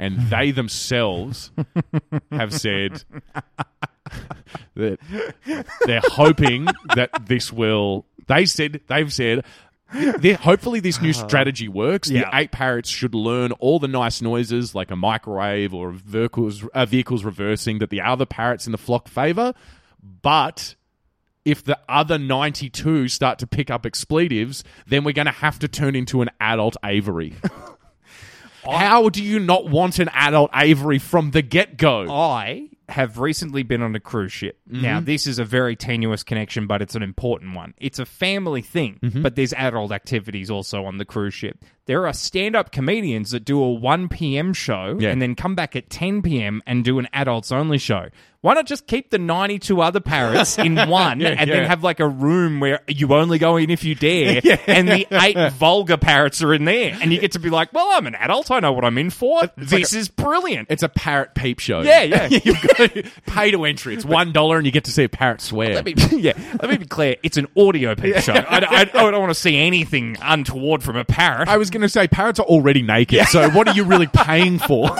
[0.00, 1.52] And they themselves
[2.32, 3.04] have said
[4.74, 4.98] that
[5.86, 8.06] they're hoping that this will.
[8.26, 9.44] They said, they've said,
[10.40, 12.08] hopefully this new strategy works.
[12.08, 16.86] The eight parrots should learn all the nice noises like a microwave or vehicles, uh,
[16.86, 19.52] vehicles reversing that the other parrots in the flock favor.
[20.22, 20.76] But
[21.44, 25.68] if the other 92 start to pick up expletives, then we're going to have to
[25.68, 27.34] turn into an adult aviary.
[28.64, 32.10] How do you not want an adult aviary from the get go?
[32.10, 34.58] I have recently been on a cruise ship.
[34.68, 34.82] Mm-hmm.
[34.82, 37.74] Now, this is a very tenuous connection, but it's an important one.
[37.78, 39.22] It's a family thing, mm-hmm.
[39.22, 41.64] but there's adult activities also on the cruise ship.
[41.90, 44.52] There are stand up comedians that do a 1 p.m.
[44.52, 45.10] show Yeah.
[45.10, 46.62] and then come back at 10 p.m.
[46.64, 48.10] and do an adults only show.
[48.42, 51.44] Why not just keep the 92 other parrots in one and yeah.
[51.44, 55.06] then have like a room where you only go in if you dare and the
[55.12, 58.14] eight vulgar parrots are in there and you get to be like, well, I'm an
[58.14, 58.50] adult.
[58.50, 59.42] I know what I'm in for.
[59.58, 60.68] this is brilliant.
[60.70, 61.82] It's a parrot peep show.
[61.82, 62.28] Yeah, yeah.
[62.44, 63.92] You've got to pay to entry.
[63.94, 65.74] It's one dollar, and you get to see a parrot swear.
[65.74, 67.16] Let me, yeah, let me be clear.
[67.22, 68.32] It's an audio peep show.
[68.32, 71.48] I, I- I don't want to see anything untoward from a parrot.
[71.48, 74.58] I was going to say parrots are already naked, so what are you really paying
[74.58, 74.90] for?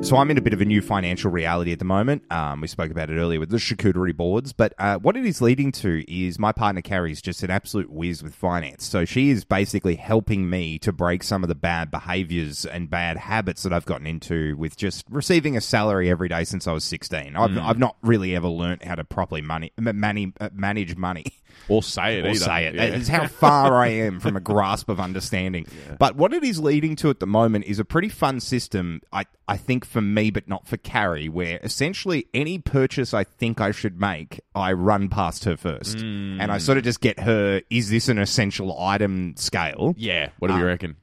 [0.00, 2.22] So I'm in a bit of a new financial reality at the moment.
[2.32, 5.42] Um, we spoke about it earlier with the charcuterie boards, but uh, what it is
[5.42, 8.86] leading to is my partner Carrie's just an absolute whiz with finance.
[8.86, 13.16] So she is basically helping me to break some of the bad behaviors and bad
[13.16, 16.84] habits that I've gotten into with just receiving a salary every day since I was
[16.84, 17.34] 16.
[17.34, 21.24] I've, I've not really ever learnt how to properly money, uh, manage money.
[21.68, 22.38] or say it or either.
[22.38, 22.74] say it.
[22.74, 22.84] Yeah.
[22.84, 25.66] It's how far I am from a grasp of understanding.
[25.98, 29.26] But what it is leading to at the moment is a pretty fun system, I,
[29.46, 33.70] I think, for me, but not for Carrie, where essentially any purchase I think I
[33.70, 35.98] should make, I run past her first.
[35.98, 36.60] And I mm.
[36.60, 39.94] sort of just get her, is this an essential item scale?
[39.96, 40.30] Yeah.
[40.38, 40.96] What do you uh, reckon?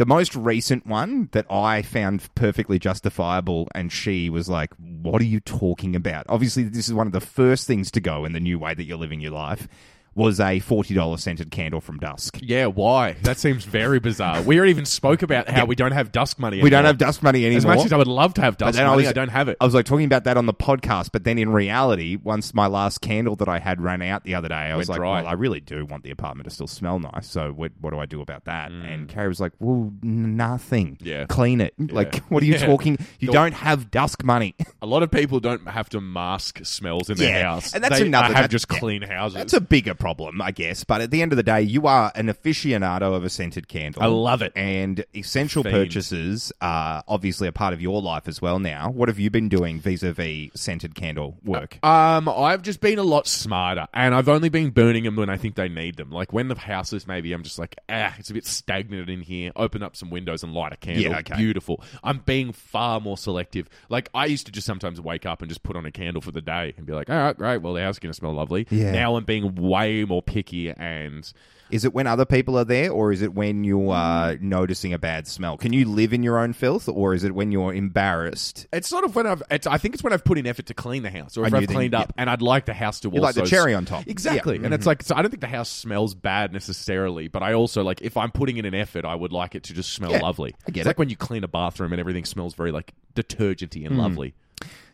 [0.00, 5.26] The most recent one that I found perfectly justifiable, and she was like, What are
[5.26, 6.24] you talking about?
[6.26, 8.84] Obviously, this is one of the first things to go in the new way that
[8.84, 9.68] you're living your life.
[10.16, 12.38] Was a $40 scented candle from Dusk.
[12.42, 13.12] Yeah, why?
[13.22, 14.42] That seems very bizarre.
[14.42, 16.60] We already even spoke about how we don't have dusk money.
[16.60, 17.58] We don't have dusk money anymore.
[17.58, 19.56] As much as I would love to have dusk money, I, don't have it.
[19.60, 22.66] I was like talking about that on the podcast, but then in reality, once my
[22.66, 25.20] last candle that I had ran out the other day, I was like, dry.
[25.22, 27.28] "Well, I really do want the apartment to still smell nice.
[27.28, 30.96] So what, what do I do about that?" And Carrie was like, "Well, nothing.
[30.96, 31.06] Mm.
[31.06, 31.24] Yeah.
[31.26, 31.74] clean it.
[31.78, 32.66] Like, what are you Yeah.
[32.66, 32.98] talking?
[33.20, 34.54] You Don't- don't have dusk money.
[34.82, 37.74] A lot of people don't have to mask smells in their Yeah, house.
[37.74, 39.36] and that's they, another- have that- just clean houses.
[39.36, 40.82] That's a bigger problem, I guess.
[40.82, 44.02] But at the end of the day, you are an aficionado of a scented candle.
[44.02, 44.52] I love it.
[44.56, 45.74] And essential Fiend.
[45.74, 48.90] purchases are obviously a part of your life as well now.
[48.90, 51.78] What have you been doing vis-a-vis scented candle work?
[51.84, 55.36] Um, I've just been a lot smarter, and I've only been burning them when I
[55.36, 56.10] think they need them.
[56.10, 59.20] Like when the house is maybe, I'm just like, ah, it's a bit stagnant in
[59.20, 59.52] here.
[59.54, 61.02] Open up some windows and light a candle.
[61.02, 61.36] Yeah, okay.
[61.36, 61.82] Beautiful.
[62.02, 63.68] I'm being far more selective.
[63.90, 66.32] Like I used to just sometimes wake up and just put on a candle for
[66.32, 67.58] the day and be like, all right, great.
[67.58, 68.66] Well, the house is going to smell lovely.
[68.70, 68.92] Yeah.
[68.92, 71.30] Now I'm being way more picky and.
[71.70, 74.98] Is it when other people are there, or is it when you are noticing a
[74.98, 75.56] bad smell?
[75.56, 78.66] Can you live in your own filth, or is it when you're embarrassed?
[78.72, 79.40] It's sort of when I've.
[79.52, 81.52] It's, I think it's when I've put in effort to clean the house, or if
[81.52, 83.46] And you I've cleaned up, and I'd like the house to You like also the
[83.46, 84.08] cherry on top.
[84.08, 85.14] Exactly, and it's like so.
[85.14, 88.56] I don't think the house smells bad necessarily, but I also like if I'm putting
[88.56, 90.56] in an effort, I would like it to just smell Yeah, lovely.
[90.66, 90.90] I get it's it.
[90.90, 93.92] like when you clean a bathroom and everything smells very like detergenty Hmm.
[93.92, 94.34] and lovely.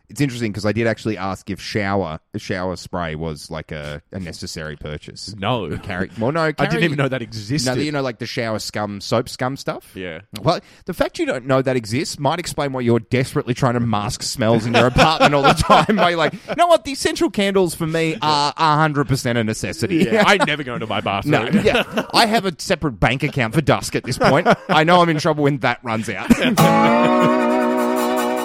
[0.08, 4.20] It's interesting because I did actually ask if shower shower spray was like a, a
[4.20, 5.34] necessary purchase.
[5.36, 7.76] No, Carrie, well, no, I didn't even know that existed.
[7.76, 9.92] No, you know, like the shower scum, soap scum stuff.
[9.94, 10.20] Yeah.
[10.40, 13.80] Well, the fact you don't know that exists might explain why you're desperately trying to
[13.80, 15.52] mask smells in your apartment all the
[15.86, 15.98] time.
[15.98, 16.84] You're like, you know what?
[16.84, 19.96] The essential candles for me are hundred percent a necessity.
[19.96, 21.52] yeah, I never go into my bathroom.
[21.52, 22.06] No, yeah.
[22.12, 24.46] I have a separate bank account for Dusk at this point.
[24.68, 26.30] I know I'm in trouble when that runs out.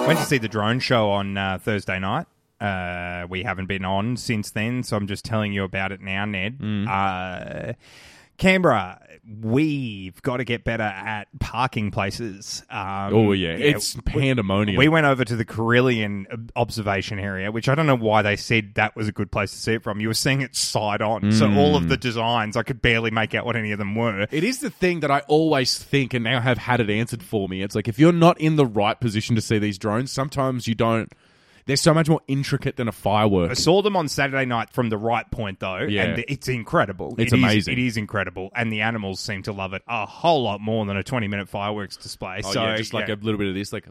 [0.06, 2.26] Went to see the drone show on uh, Thursday night.
[2.60, 6.24] Uh, we haven't been on since then, so I'm just telling you about it now,
[6.24, 6.58] Ned.
[6.88, 7.72] Uh,
[8.42, 9.00] Canberra,
[9.40, 12.64] we've got to get better at parking places.
[12.68, 14.76] Um, Oh yeah, it's pandemonium.
[14.76, 16.26] We went over to the Carillon
[16.56, 19.58] observation area, which I don't know why they said that was a good place to
[19.58, 20.00] see it from.
[20.00, 23.32] You were seeing it side on, so all of the designs I could barely make
[23.32, 24.26] out what any of them were.
[24.32, 27.48] It is the thing that I always think, and now have had it answered for
[27.48, 27.62] me.
[27.62, 30.74] It's like if you're not in the right position to see these drones, sometimes you
[30.74, 31.12] don't.
[31.66, 33.50] They're so much more intricate than a firework.
[33.50, 36.02] I saw them on Saturday night from the right point, though, Yeah.
[36.04, 37.14] and it's incredible.
[37.18, 37.72] It's It is- amazing.
[37.72, 40.96] it is incredible, and the animals seem to love it a whole lot more than
[40.96, 42.40] a twenty-minute fireworks display.
[42.44, 43.86] Oh, so yeah, just like yeah, a little bit of this, like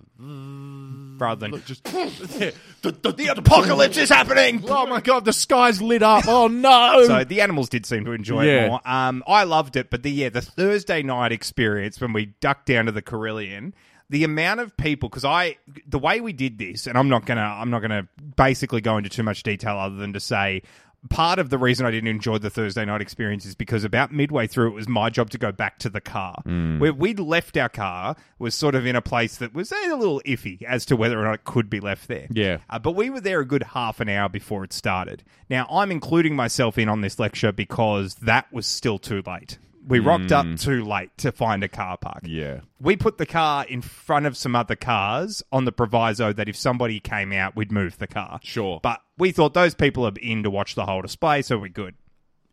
[1.18, 1.84] rather than just
[2.82, 4.64] the apocalypse is happening.
[4.68, 6.26] oh my god, the sky's lit up.
[6.28, 7.06] Oh no!
[7.12, 8.66] So the animals did seem to enjoy Yeah.
[8.66, 8.82] it more.
[8.86, 12.86] Um, I loved it, but the yeah, the Thursday night experience when we ducked down
[12.86, 13.74] to the Carillon,
[14.12, 17.42] the amount of people because I the way we did this, and I'm not gonna
[17.42, 20.62] I'm not gonna basically go into too much detail other than to say.
[21.10, 24.46] Part of the reason I didn't enjoy the Thursday night experience is because about midway
[24.46, 26.44] through, it was my job to go back to the car.
[26.46, 26.78] Mm.
[26.78, 30.22] Where we'd left our car was sort of in a place that was a little
[30.28, 32.28] iffy as to whether or not it could be left there.
[32.30, 32.60] Yeah.
[32.70, 35.24] Uh, but we were there a good half an hour before it started.
[35.50, 39.58] Now, I'm including myself in on this lecture because that was still too late.
[39.88, 40.56] We rocked up hmm.
[40.56, 42.22] too late to find a car park.
[42.24, 46.48] yeah, We put the car in front of some other cars on the proviso that
[46.48, 48.40] if somebody came out, we'd move the car.
[48.44, 48.80] Sure.
[48.84, 51.96] But we thought those people are in to watch the whole display, so we're good.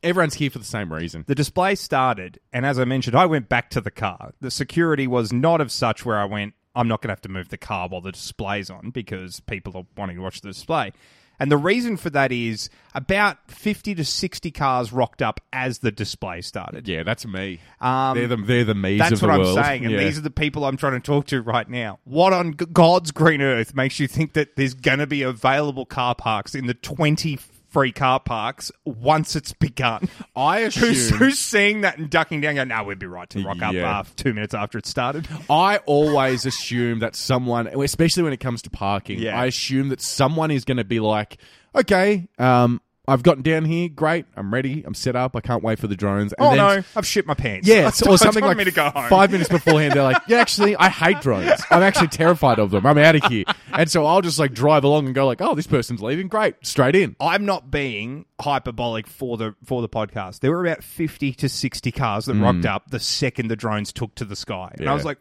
[0.03, 1.25] everyone's here for the same reason.
[1.27, 4.33] The display started, and as I mentioned, I went back to the car.
[4.41, 7.29] The security was not of such where I went, I'm not going to have to
[7.29, 10.93] move the car while the display's on because people are wanting to watch the display.
[11.41, 15.93] And the reason for that is about 50 to 60 cars rocked up as the
[15.93, 16.89] display started.
[16.89, 17.61] Yeah, that's me.
[17.81, 19.55] Um, they're the they're the me's That's of the what I'm world.
[19.65, 20.01] saying, and Yeah.
[20.05, 22.01] these are the people I'm trying to talk to right now.
[22.05, 26.15] What on God's green earth makes you think that there's going to be available car
[26.15, 30.09] parks in the 20 free car parks once it's begun?
[30.37, 32.55] I assume who's seeing that and ducking down?
[32.57, 34.01] Going, no, we'd be right to rock up Yeah.
[34.01, 35.29] uh, two minutes after it started.
[35.51, 39.39] I always assume that someone, especially when it comes to parking, Yeah.
[39.39, 41.39] I assume that someone is going to be like,
[41.75, 45.79] okay, um, I've gotten down here, great, I'm ready, I'm set up, I can't wait
[45.79, 46.35] for the drones.
[46.35, 47.67] And oh no, I've shit my pants.
[47.67, 49.09] Yeah, It's or something like me to go home.
[49.09, 49.95] five minutes beforehand.
[49.95, 51.51] They're like, "Yeah, actually, I hate drones.
[51.71, 52.85] I'm actually terrified of them.
[52.87, 55.55] I'm out of here." And so I'll just like drive along and go like, "Oh,
[55.55, 56.29] this person's leaving.
[56.29, 60.41] Great, straight in." I'm not being hyperbolic for the for the podcast.
[60.41, 62.43] There were about fifty to sixty cars that hmm.
[62.43, 65.19] rocked up the second the drones took to the sky, and I was like,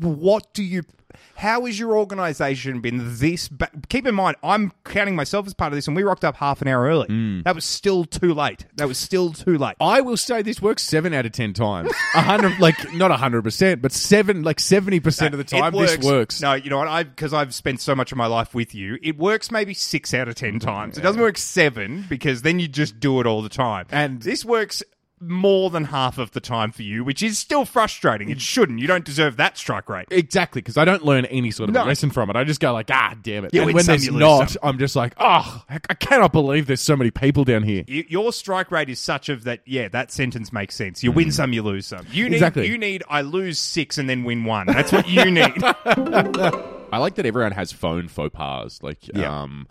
[0.00, 0.82] "What do you?
[1.36, 3.48] How has your organisation been this?
[3.48, 6.36] Ba- Keep in mind, I'm counting myself as part of this, and we rocked up
[6.36, 7.08] half an hour early.
[7.08, 7.44] Mm.
[7.44, 8.66] That was still too late.
[8.76, 9.74] That was still too late.
[9.80, 11.90] I will say this works seven out of ten times.
[12.14, 15.74] A hundred, like not a hundred percent, but seven, like seventy percent of the time,
[15.74, 16.40] It this works.
[16.40, 16.88] No, you know what?
[16.88, 20.12] I because I've spent so much of my life with you, it works maybe six
[20.14, 20.96] out of ten times.
[20.98, 23.86] It doesn't work seven because then you just do it all the time.
[23.90, 24.82] And- this works
[25.22, 28.30] more than half of the time for you, which is still frustrating.
[28.30, 28.78] It shouldn't.
[28.78, 30.06] You don't deserve that strike rate.
[30.10, 31.84] Exactly, because I don't learn any sort of No.
[31.84, 32.36] lesson from it.
[32.36, 33.52] I just go like, ah, damn it.
[33.52, 34.60] You and when there's not, some.
[34.62, 37.84] I'm just like, oh, I cannot believe there's so many people down here.
[37.86, 39.60] Y- Your strike rate is such of that.
[39.66, 41.04] Yeah, that sentence makes sense.
[41.04, 42.06] You win some, you lose some.
[42.10, 42.36] You need.
[42.36, 42.66] Exactly.
[42.68, 43.02] You need.
[43.08, 44.66] I lose six and then win one.
[44.68, 45.52] That's what you need.
[45.62, 48.82] I like that everyone has phone faux pas.
[48.82, 49.42] Like, Yeah.
[49.42, 49.68] um,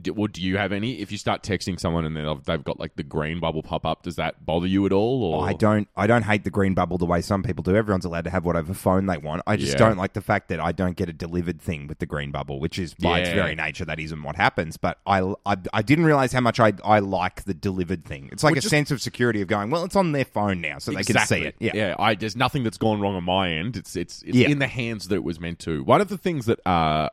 [0.00, 1.00] do, well, do you have any?
[1.00, 4.02] If you start texting someone and then they've got like the green bubble pop up,
[4.02, 5.22] does that bother you at all?
[5.24, 5.88] Or I don't.
[5.96, 7.74] I don't hate the green bubble the way some people do.
[7.74, 9.42] Everyone's allowed to have whatever phone they want.
[9.46, 9.78] I just Yeah.
[9.78, 12.60] don't like the fact that I don't get a delivered thing with the green bubble,
[12.60, 13.36] which is by its Yeah.
[13.36, 14.76] very nature that isn't what happens.
[14.76, 18.28] But I, I, I didn't realize how much I, I like the delivered thing.
[18.32, 19.70] It's like a sense of security of going.
[19.70, 21.56] Well, it's on their phone now, so they can see it.
[21.58, 21.72] Yeah.
[21.74, 21.94] yeah.
[21.98, 23.76] I there's nothing that's gone wrong on my end.
[23.76, 24.48] It's it's it's Yeah.
[24.48, 25.82] in the hands that it was meant to.
[25.84, 27.08] One of the things that uh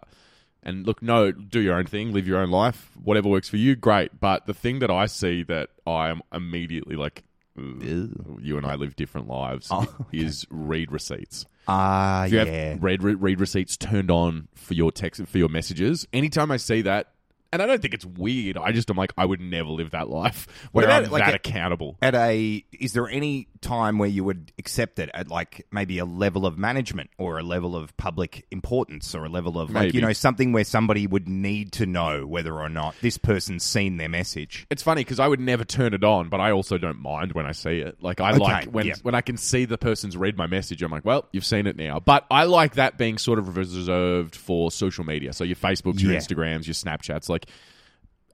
[0.63, 3.75] and look, no, do your own thing, live your own life, whatever works for you,
[3.75, 4.19] great.
[4.19, 7.23] But the thing that I see that I am immediately like,
[7.57, 9.71] "Ugh, you and I live different lives,
[10.11, 11.45] is read receipts.
[11.67, 12.43] Ah, you yeah.
[12.45, 16.57] have read re- read receipts turned on for your text for your messages, anytime I
[16.57, 17.12] see that,
[17.53, 18.57] and I don't think it's weird.
[18.57, 21.35] I just am like, I would never live that life where about, I'm like, that
[21.35, 21.97] accountable.
[22.01, 26.05] At a, is there any time where you would accept it at like maybe a
[26.05, 29.97] level of management or a level of public importance or a level of like Maybe.
[29.97, 33.97] you know something where somebody would need to know whether or not this person's seen
[33.97, 34.65] their message?
[34.69, 37.45] It's funny because I would never turn it on, but I also don't mind when
[37.45, 38.01] I see it.
[38.01, 38.95] Like I like when yeah.
[39.03, 40.81] when I can see the person's read my message.
[40.81, 41.99] I'm like, well, you've seen it now.
[41.99, 45.33] But I like that being sort of reserved for social media.
[45.33, 46.19] So your Facebooks, your Yeah.
[46.19, 47.29] Instagrams, your Snapchats.
[47.29, 47.42] Like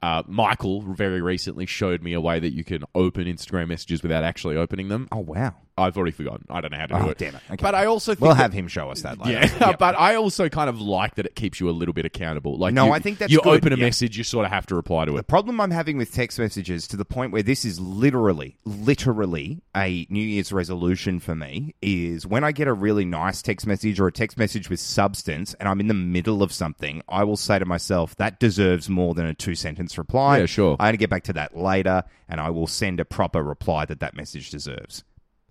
[0.01, 4.23] uh, Michael very recently showed me a way that you can open Instagram messages without
[4.23, 5.07] actually opening them.
[5.11, 5.55] Oh wow!
[5.79, 6.45] I've already forgotten.
[6.49, 7.17] I don't know how to do Oh, it.
[7.17, 7.41] damn it.
[7.51, 7.57] Okay.
[7.61, 9.47] But I also think We'll that- have him show us that later.
[9.59, 12.57] yeah, but I also kind of like that it keeps you a little bit accountable.
[12.57, 13.85] Like, No, you- I think that's you good, open a yeah.
[13.85, 15.13] message, you sort of have to reply to it.
[15.15, 15.27] The it.
[15.27, 20.05] problem I'm having with text messages to the point where this is literally, literally a
[20.09, 24.07] New Year's resolution for me is when I get a really nice text message or
[24.07, 27.59] a text message with substance and I'm in the middle of something, I will say
[27.59, 30.39] to myself, that deserves more than a two sentence reply.
[30.39, 30.71] Yeah, sure.
[30.79, 33.85] I'm going to get back to that later and I will send a proper reply
[33.85, 35.03] that that message deserves.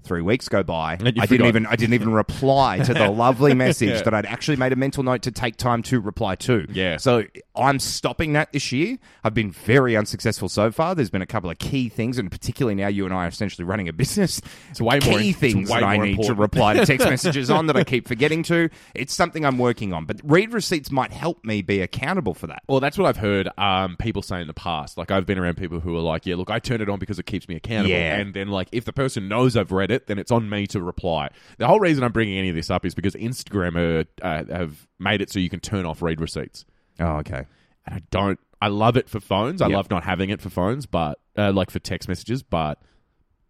[0.05, 0.93] Three weeks go by.
[0.93, 1.47] I didn't forgot.
[1.49, 4.03] even I didn't even reply to the lovely message Yeah.
[4.03, 6.67] that I'd actually made a mental note to take time to reply to.
[6.73, 6.97] Yeah.
[6.97, 8.99] So I'm stopping that this year.
[9.25, 10.95] I've been very unsuccessful so far.
[10.95, 13.65] There's been a couple of key things, and particularly now you and I are essentially
[13.65, 14.41] running a business.
[14.71, 17.51] It's way key more- it's things way that I need to reply to text messages
[17.51, 18.71] on that I keep forgetting to.
[18.95, 22.63] It's something I'm working on, but read receipts might help me be accountable for that.
[22.69, 24.97] Well, that's what I've heard um, people say in the past.
[24.97, 27.19] Like, I've been around people who are like, yeah, look, I turn it on because
[27.19, 27.91] it keeps me accountable.
[27.91, 28.17] Yeah.
[28.17, 30.81] And then, like, if the person knows I've read it, then it's on me to
[30.81, 31.29] reply.
[31.59, 34.87] The whole reason I'm bringing any of this up is because Instagram are, uh, have
[34.99, 36.65] made it so you can turn off read receipts.
[37.01, 37.45] Oh, okay.
[37.87, 39.63] And I don't, I love it for phones.
[39.63, 39.77] I Yep.
[39.77, 42.81] love not having it for phones, but, uh, like, for text messages, but.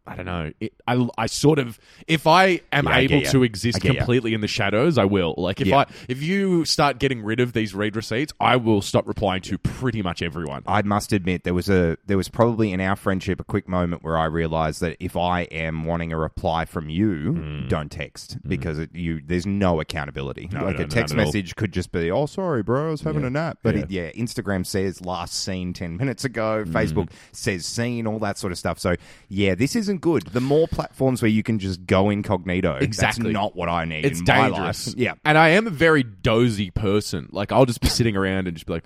[0.08, 0.52] I don't know.
[0.60, 4.40] It, I, I sort of if I am Yeah, I able to exist completely in
[4.40, 5.34] the shadows, I will.
[5.36, 5.78] Like if Yeah.
[5.78, 9.58] I if you start getting rid of these read receipts, I will stop replying to
[9.58, 10.62] pretty much everyone.
[10.66, 14.02] I must admit there was a there was probably in our friendship a quick moment
[14.02, 17.68] where I realized that if I am wanting a reply from you, mm.
[17.68, 18.48] don't text mm.
[18.48, 20.48] because it, you there's no accountability.
[20.52, 23.22] No, like no, a text message could just be, "Oh, sorry, bro, I was having
[23.22, 23.28] Yeah.
[23.28, 23.82] a nap." But Yeah.
[23.82, 26.64] It, yeah, Instagram says last seen ten minutes ago.
[26.66, 26.72] Mm.
[26.72, 28.78] Facebook says seen all that sort of stuff.
[28.78, 28.96] So
[29.28, 30.22] yeah, this isn't good.
[30.28, 33.24] The more platforms where you can just go incognito, Exactly.
[33.24, 34.04] that's not what I need.
[34.06, 34.86] it's in my dangerous.
[34.88, 34.96] life.
[34.96, 35.14] Yeah.
[35.24, 37.28] and I am a very dozy person.
[37.32, 38.84] Like I'll just be sitting around and just be like,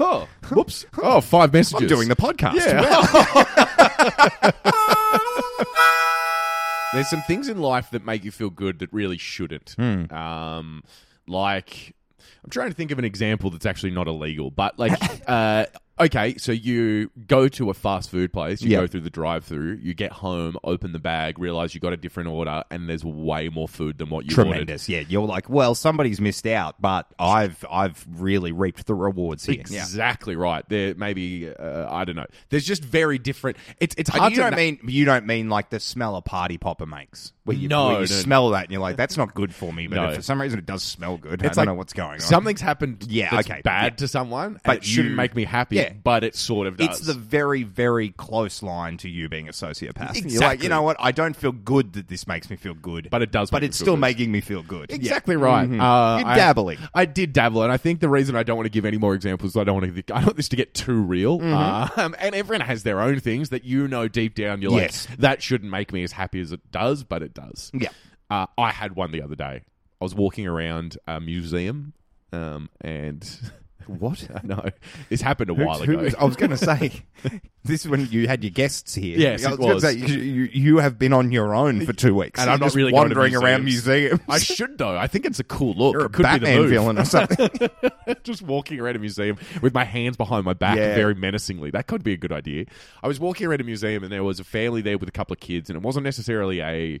[0.00, 1.82] oh, whoops, oh, five messages.
[1.82, 2.54] I'm doing the podcast.
[2.56, 4.52] Yeah.
[6.92, 9.74] There's some things in life that make you feel good that really shouldn't.
[9.76, 10.10] Hmm.
[10.14, 10.82] Um,
[11.26, 11.94] like,
[12.42, 14.92] I'm trying to think of an example that's actually not illegal, but like,
[15.28, 15.66] uh,
[15.98, 18.80] okay, so you go to a fast food place, you Yeah.
[18.80, 22.28] go through the drive-through, you get home, open the bag, realize you got a different
[22.28, 24.50] order, and there's way more food than what you ordered.
[24.50, 25.02] Tremendous, yeah.
[25.08, 29.54] You're like, well, somebody's missed out, but I've I've really reaped the rewards here.
[29.60, 30.68] Exactly right.
[30.68, 32.26] There maybe uh, I don't know.
[32.50, 33.56] There's just very different.
[33.80, 36.16] It's it's And hard you to don't na- mean you don't mean like the smell
[36.16, 37.32] a party popper makes.
[37.44, 38.06] Where you, No, where you no.
[38.06, 39.86] smell that and you're like, that's not good for me.
[39.86, 40.08] But No.
[40.08, 41.34] if for some reason it does smell good.
[41.40, 42.20] I don't like know what's going on.
[42.20, 43.06] Something's happened.
[43.08, 43.96] Yeah, that's okay, bad yeah.
[43.98, 45.76] to someone, But but it shouldn't you- make me happy.
[45.76, 45.85] Yeah.
[46.02, 46.88] But it sort of does.
[46.98, 49.96] it's the very, very close line to you being a sociopath.
[49.96, 50.64] You're like, Exactly.
[50.64, 50.96] you know what?
[51.00, 53.76] I don't feel good that this makes me feel good, But it does But it's
[53.78, 54.00] still good.
[54.00, 54.90] making me feel good.
[54.90, 54.96] Yeah.
[54.96, 55.68] Exactly right.
[55.68, 55.74] Mhm.
[55.80, 56.78] Uh, You're I- dabbling.
[56.94, 59.14] I, did dabble, and I think the reason I don't want to give any more
[59.14, 60.14] examples is I don't want to.
[60.14, 61.38] I don't want this to get too real.
[61.40, 62.00] Mm-hmm.
[62.00, 64.62] Um, and everyone has their own things that you know deep down.
[64.62, 65.08] You're Yes.
[65.08, 67.70] like, that shouldn't make me as happy as it does, but it does.
[67.74, 67.88] Yeah.
[68.30, 69.62] Uh, I had one the other day.
[70.00, 71.92] I was walking around a museum,
[72.32, 73.24] um, and
[73.86, 74.26] What?
[74.34, 74.64] I know
[75.08, 75.98] this happened a while ago.
[75.98, 77.02] who's- I was going to say,
[77.64, 79.18] this is when you had your guests here.
[79.18, 79.82] Yes, I it was, was.
[79.84, 82.40] going to say, you, you, you have been on your own for two weeks.
[82.40, 84.12] And I'm not just really going to wandering around museums.
[84.12, 84.20] museums.
[84.28, 84.96] I should though.
[84.96, 85.94] I think it's a cool look.
[85.94, 86.70] You're a it could be the Batman move.
[86.70, 87.48] villain or something.
[88.24, 90.94] just walking around a museum with my hands behind my back Yeah.
[90.94, 91.70] very menacingly.
[91.70, 92.66] That could be a good idea.
[93.02, 95.32] I was walking around a museum and there was a family there with a couple
[95.34, 97.00] of kids, and it wasn't necessarily a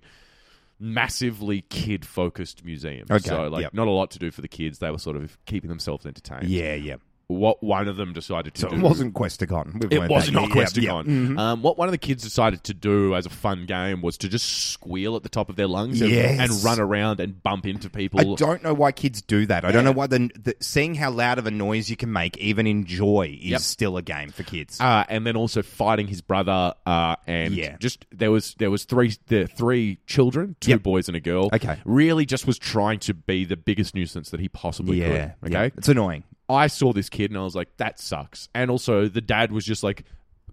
[0.78, 3.06] massively kid focused museum.
[3.10, 3.74] Okay, So, like, yep.
[3.74, 4.78] not a lot to do for the kids.
[4.78, 6.44] They were sort of keeping themselves entertained.
[6.48, 6.96] yeah, yeah.
[7.28, 8.76] What one of them decided to So do.
[8.76, 9.80] it wasn't Questacon.
[9.82, 10.82] We've It was not Yeah, yeah, Questacon.
[10.82, 10.92] yeah.
[11.12, 11.38] Mhm.
[11.40, 14.28] Um, what one of the kids decided to do as a fun game was to
[14.28, 16.38] just squeal at the top of their lungs and- Yes.
[16.38, 18.20] and run around and bump into people.
[18.20, 19.64] I don't know why kids do that.
[19.64, 22.36] I don't know why the, the seeing how loud of a noise you can make,
[22.38, 23.60] even in joy, is Yep.
[23.62, 24.80] still a game for kids.
[24.80, 27.76] uh, and then also fighting his brother, uh, and Yeah.
[27.80, 30.82] just there was there was three the three children, two Yep.
[30.84, 31.50] boys and a girl.
[31.52, 31.78] Okay.
[31.84, 35.10] really just was trying to be the biggest nuisance that he possibly could.
[35.10, 35.32] yeah.
[35.44, 36.22] Okay, it's annoying.
[36.48, 38.48] I saw this kid and I was like, that sucks.
[38.54, 40.04] And also the dad was just like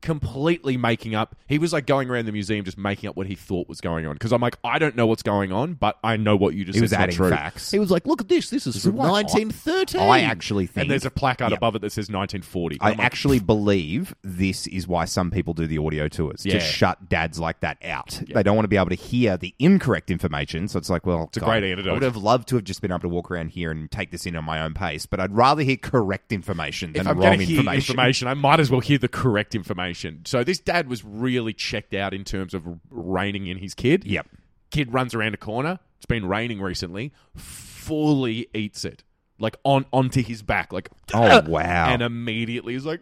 [0.04, 1.36] completely making up.
[1.48, 4.06] He was like going around the museum just making up what he thought was going
[4.06, 4.14] on.
[4.14, 6.76] Because I'm like, I don't know what's going on, but I know what you just
[6.76, 7.30] He said was adding true.
[7.30, 7.72] facts.
[7.72, 8.50] He was like, look at this.
[8.52, 9.10] This is from what?
[9.10, 10.02] 1913.
[10.02, 11.58] I actually think- and there's a placard Yep.
[11.58, 12.78] above it that says 1940.
[12.82, 16.54] I like, actually believe this is why some people do the audio tours Yeah.
[16.54, 18.22] to shut dads like that out.
[18.28, 20.68] They don't want to be able to hear the incorrect information.
[20.68, 21.90] So it's like, well, it's a great antidote.
[21.90, 24.12] I would have loved to have just been able to walk around here and take
[24.12, 27.74] this in on my own pace, but I'd rather hear correct information than wrong information.
[27.76, 29.93] information, I might as well hear the correct information.
[30.26, 34.06] So this dad was really checked out in terms of reining in his kid.
[34.06, 34.28] Yep.
[34.72, 35.80] Kid runs around a corner.
[35.98, 37.14] It's been raining recently.
[37.36, 39.04] Fully eats it,
[39.40, 41.88] like on onto his back, like Oh, wow.
[41.90, 43.02] and immediately he's like.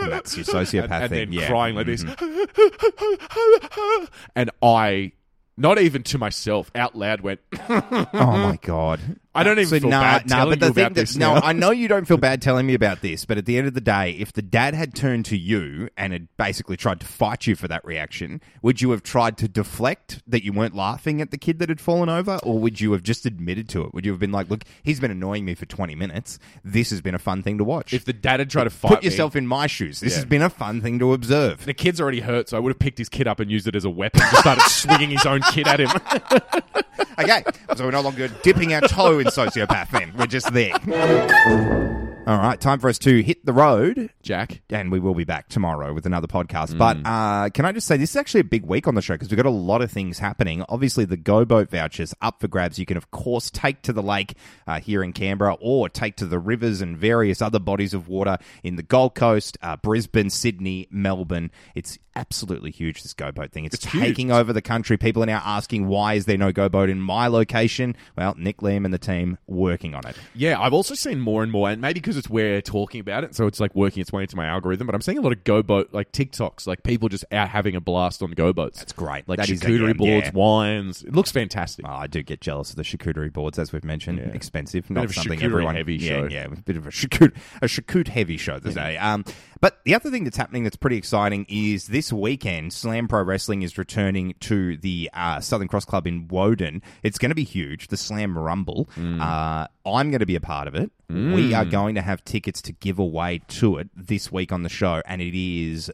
[0.00, 1.48] And that's your sociopath and, and then yeah.
[1.48, 2.04] crying like this.
[2.04, 4.08] Mhm.
[4.36, 5.12] and I,
[5.56, 9.00] not even to myself, out loud went, Oh my god.
[9.32, 11.00] I don't even So, feel nah, bad nah, telling but the you thing about that-
[11.02, 11.40] this no, now.
[11.42, 13.74] I know you don't feel bad telling me about this, but at the end of
[13.74, 17.46] the day, if the dad had turned to you and had basically tried to fight
[17.46, 21.30] you for that reaction, would you have tried to deflect that you weren't laughing at
[21.30, 23.94] the kid that had fallen over, or would you have just admitted to it?
[23.94, 26.40] Would you have been like, "Look, he's been annoying me for twenty minutes.
[26.64, 28.88] This has been a fun thing to watch." if the dad had tried to fight
[28.88, 30.00] Put me- yourself in my shoes.
[30.00, 30.16] This Yeah.
[30.18, 31.64] has been a fun thing to observe.
[31.66, 33.76] the kid's already hurt, so I would have picked his kid up and used it
[33.76, 34.22] as a weapon.
[34.22, 35.90] Just started swinging his own kid at him.
[37.22, 37.42] Okay,
[37.76, 39.90] so we're no longer dipping our toe in sociopath.
[39.90, 42.09] Then we're just there.
[42.30, 44.08] All right, time for us to hit the road.
[44.22, 46.46] Jack, and we will be back tomorrow with another Mm.
[46.46, 46.78] podcast.
[46.78, 49.14] But uh, can I just say, this is actually a big week on the show
[49.14, 50.64] because we've got a lot of things happening.
[50.68, 52.78] Obviously, the Go Boat vouchers up for grabs.
[52.78, 54.34] You can, of course, take to the lake
[54.68, 58.38] uh, here in Canberra or take to the rivers and various other bodies of water
[58.62, 61.50] in the Gold Coast, uh, Brisbane, Sydney, Melbourne.
[61.74, 63.64] It's absolutely huge, this Go Boat thing.
[63.64, 64.04] It's, It's huge.
[64.04, 64.96] taking over the country.
[64.96, 67.96] People are now asking, why is there no Go Boat in my location?
[68.16, 70.14] Well, Nick Liam and the team working on it.
[70.34, 73.34] Yeah, I've also seen more and more, and maybe because it's we're talking about it,
[73.34, 74.86] so it's like working its way into my algorithm.
[74.86, 77.74] But I'm seeing a lot of go boat, like TikToks, like people just out having
[77.74, 78.78] a blast on go boats.
[78.78, 79.28] That's great.
[79.28, 80.32] Like That is charcuterie boards, yeah.
[80.32, 81.02] wines.
[81.02, 81.84] It looks fantastic.
[81.88, 84.20] Oh, I do get jealous of the charcuterie boards, as we've mentioned.
[84.34, 85.74] Expensive, not of a something charcuterie everyone.
[85.74, 86.28] heavy yeah, show.
[86.30, 88.96] yeah, a bit of a charcuterie, a charcuterie heavy show today.
[88.98, 89.24] Um,
[89.60, 93.62] but the other thing that's happening that's pretty exciting is this weekend, Slam Pro Wrestling
[93.62, 96.82] is returning to the uh, Southern Cross Club in Woden.
[97.02, 98.88] It's going to be huge, the Slam Rumble.
[98.96, 99.20] Mm.
[99.20, 100.90] Uh, I'm going to be a part of it.
[101.08, 101.70] We are mm.
[101.70, 105.20] going to have tickets to give away to it this week on the show, and
[105.20, 105.90] it is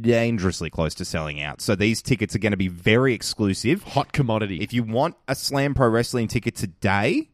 [0.00, 1.60] dangerously close to selling out.
[1.60, 3.82] So these tickets are going to be very exclusive.
[3.82, 4.60] Hot commodity.
[4.60, 7.30] If you want a Slam Pro Wrestling ticket today,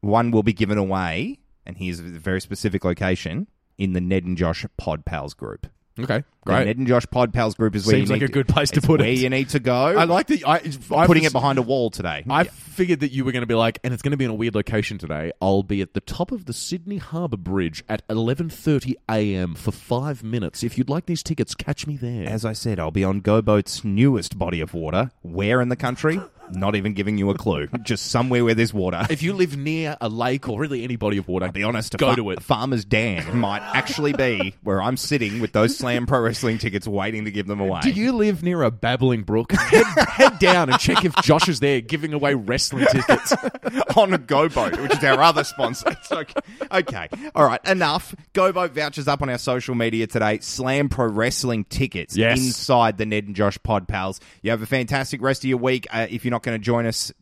[0.00, 3.46] one will be given away, and here's a very specific location
[3.78, 5.66] in the Ned and Josh Pod Pals group.
[5.98, 6.66] Okay, The great.
[6.66, 8.70] Ned and Josh Pod Pals group is where Seems you like need a good place
[8.72, 9.18] to it's put where it.
[9.18, 9.74] you need to go.
[9.74, 10.44] I like the.
[10.44, 12.24] I, I putting was- it behind a wall today.
[12.28, 14.30] I figured that you were going to be like, and it's going to be in
[14.30, 15.32] a weird location today.
[15.40, 19.54] I'll be at the top of the Sydney Harbour Bridge at 11:30 a.m.
[19.54, 20.62] for five minutes.
[20.62, 22.28] If you'd like these tickets, catch me there.
[22.28, 25.10] As I said, I'll be on Go Boat's newest body of water.
[25.22, 26.20] Where in the country?
[26.52, 27.68] Not even giving you a clue.
[27.82, 29.06] Just somewhere where there's water.
[29.10, 31.96] if you live near a lake or really any body of water, I'll be honest,
[31.96, 32.42] go fa- to it.
[32.42, 37.24] Farmer's Dan might actually be where I'm sitting with those Slam Pro Wrestling tickets waiting
[37.24, 37.80] to give them away.
[37.82, 39.52] Do you live near a babbling brook?
[39.74, 43.34] Head, head down and check if Josh is there giving away wrestling tickets.
[43.96, 45.90] on a Go Boat, which is our other sponsor.
[45.90, 46.40] It's okay.
[46.70, 47.08] okay.
[47.34, 47.60] All right.
[47.66, 48.14] Enough.
[48.32, 50.38] Go Boat vouchers up on our social media today.
[50.40, 52.38] Slam Pro Wrestling tickets Yes.
[52.38, 54.20] inside the Ned and Josh Pod Pals.
[54.42, 55.86] You have a fantastic rest of your week.
[55.92, 57.12] Uh, if you're not going to join us,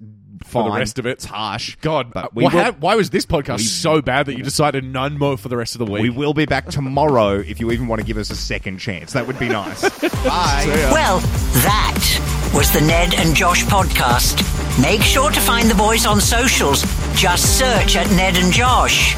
[0.46, 1.10] For the rest of it.
[1.12, 1.76] it's harsh.
[1.76, 4.84] God, but uh, we why, will, why was this podcast so bad that you decided
[4.84, 6.02] none more for the rest of the week?
[6.02, 7.38] we will be back tomorrow.
[7.38, 9.82] If you even want to give us a second chance, that would be nice.
[10.24, 10.64] Bye.
[10.92, 11.18] Well,
[11.62, 14.40] that was the Ned and Josh podcast.
[14.82, 16.82] Make sure to find the boys on socials.
[17.14, 19.14] Just search at Ned and Josh.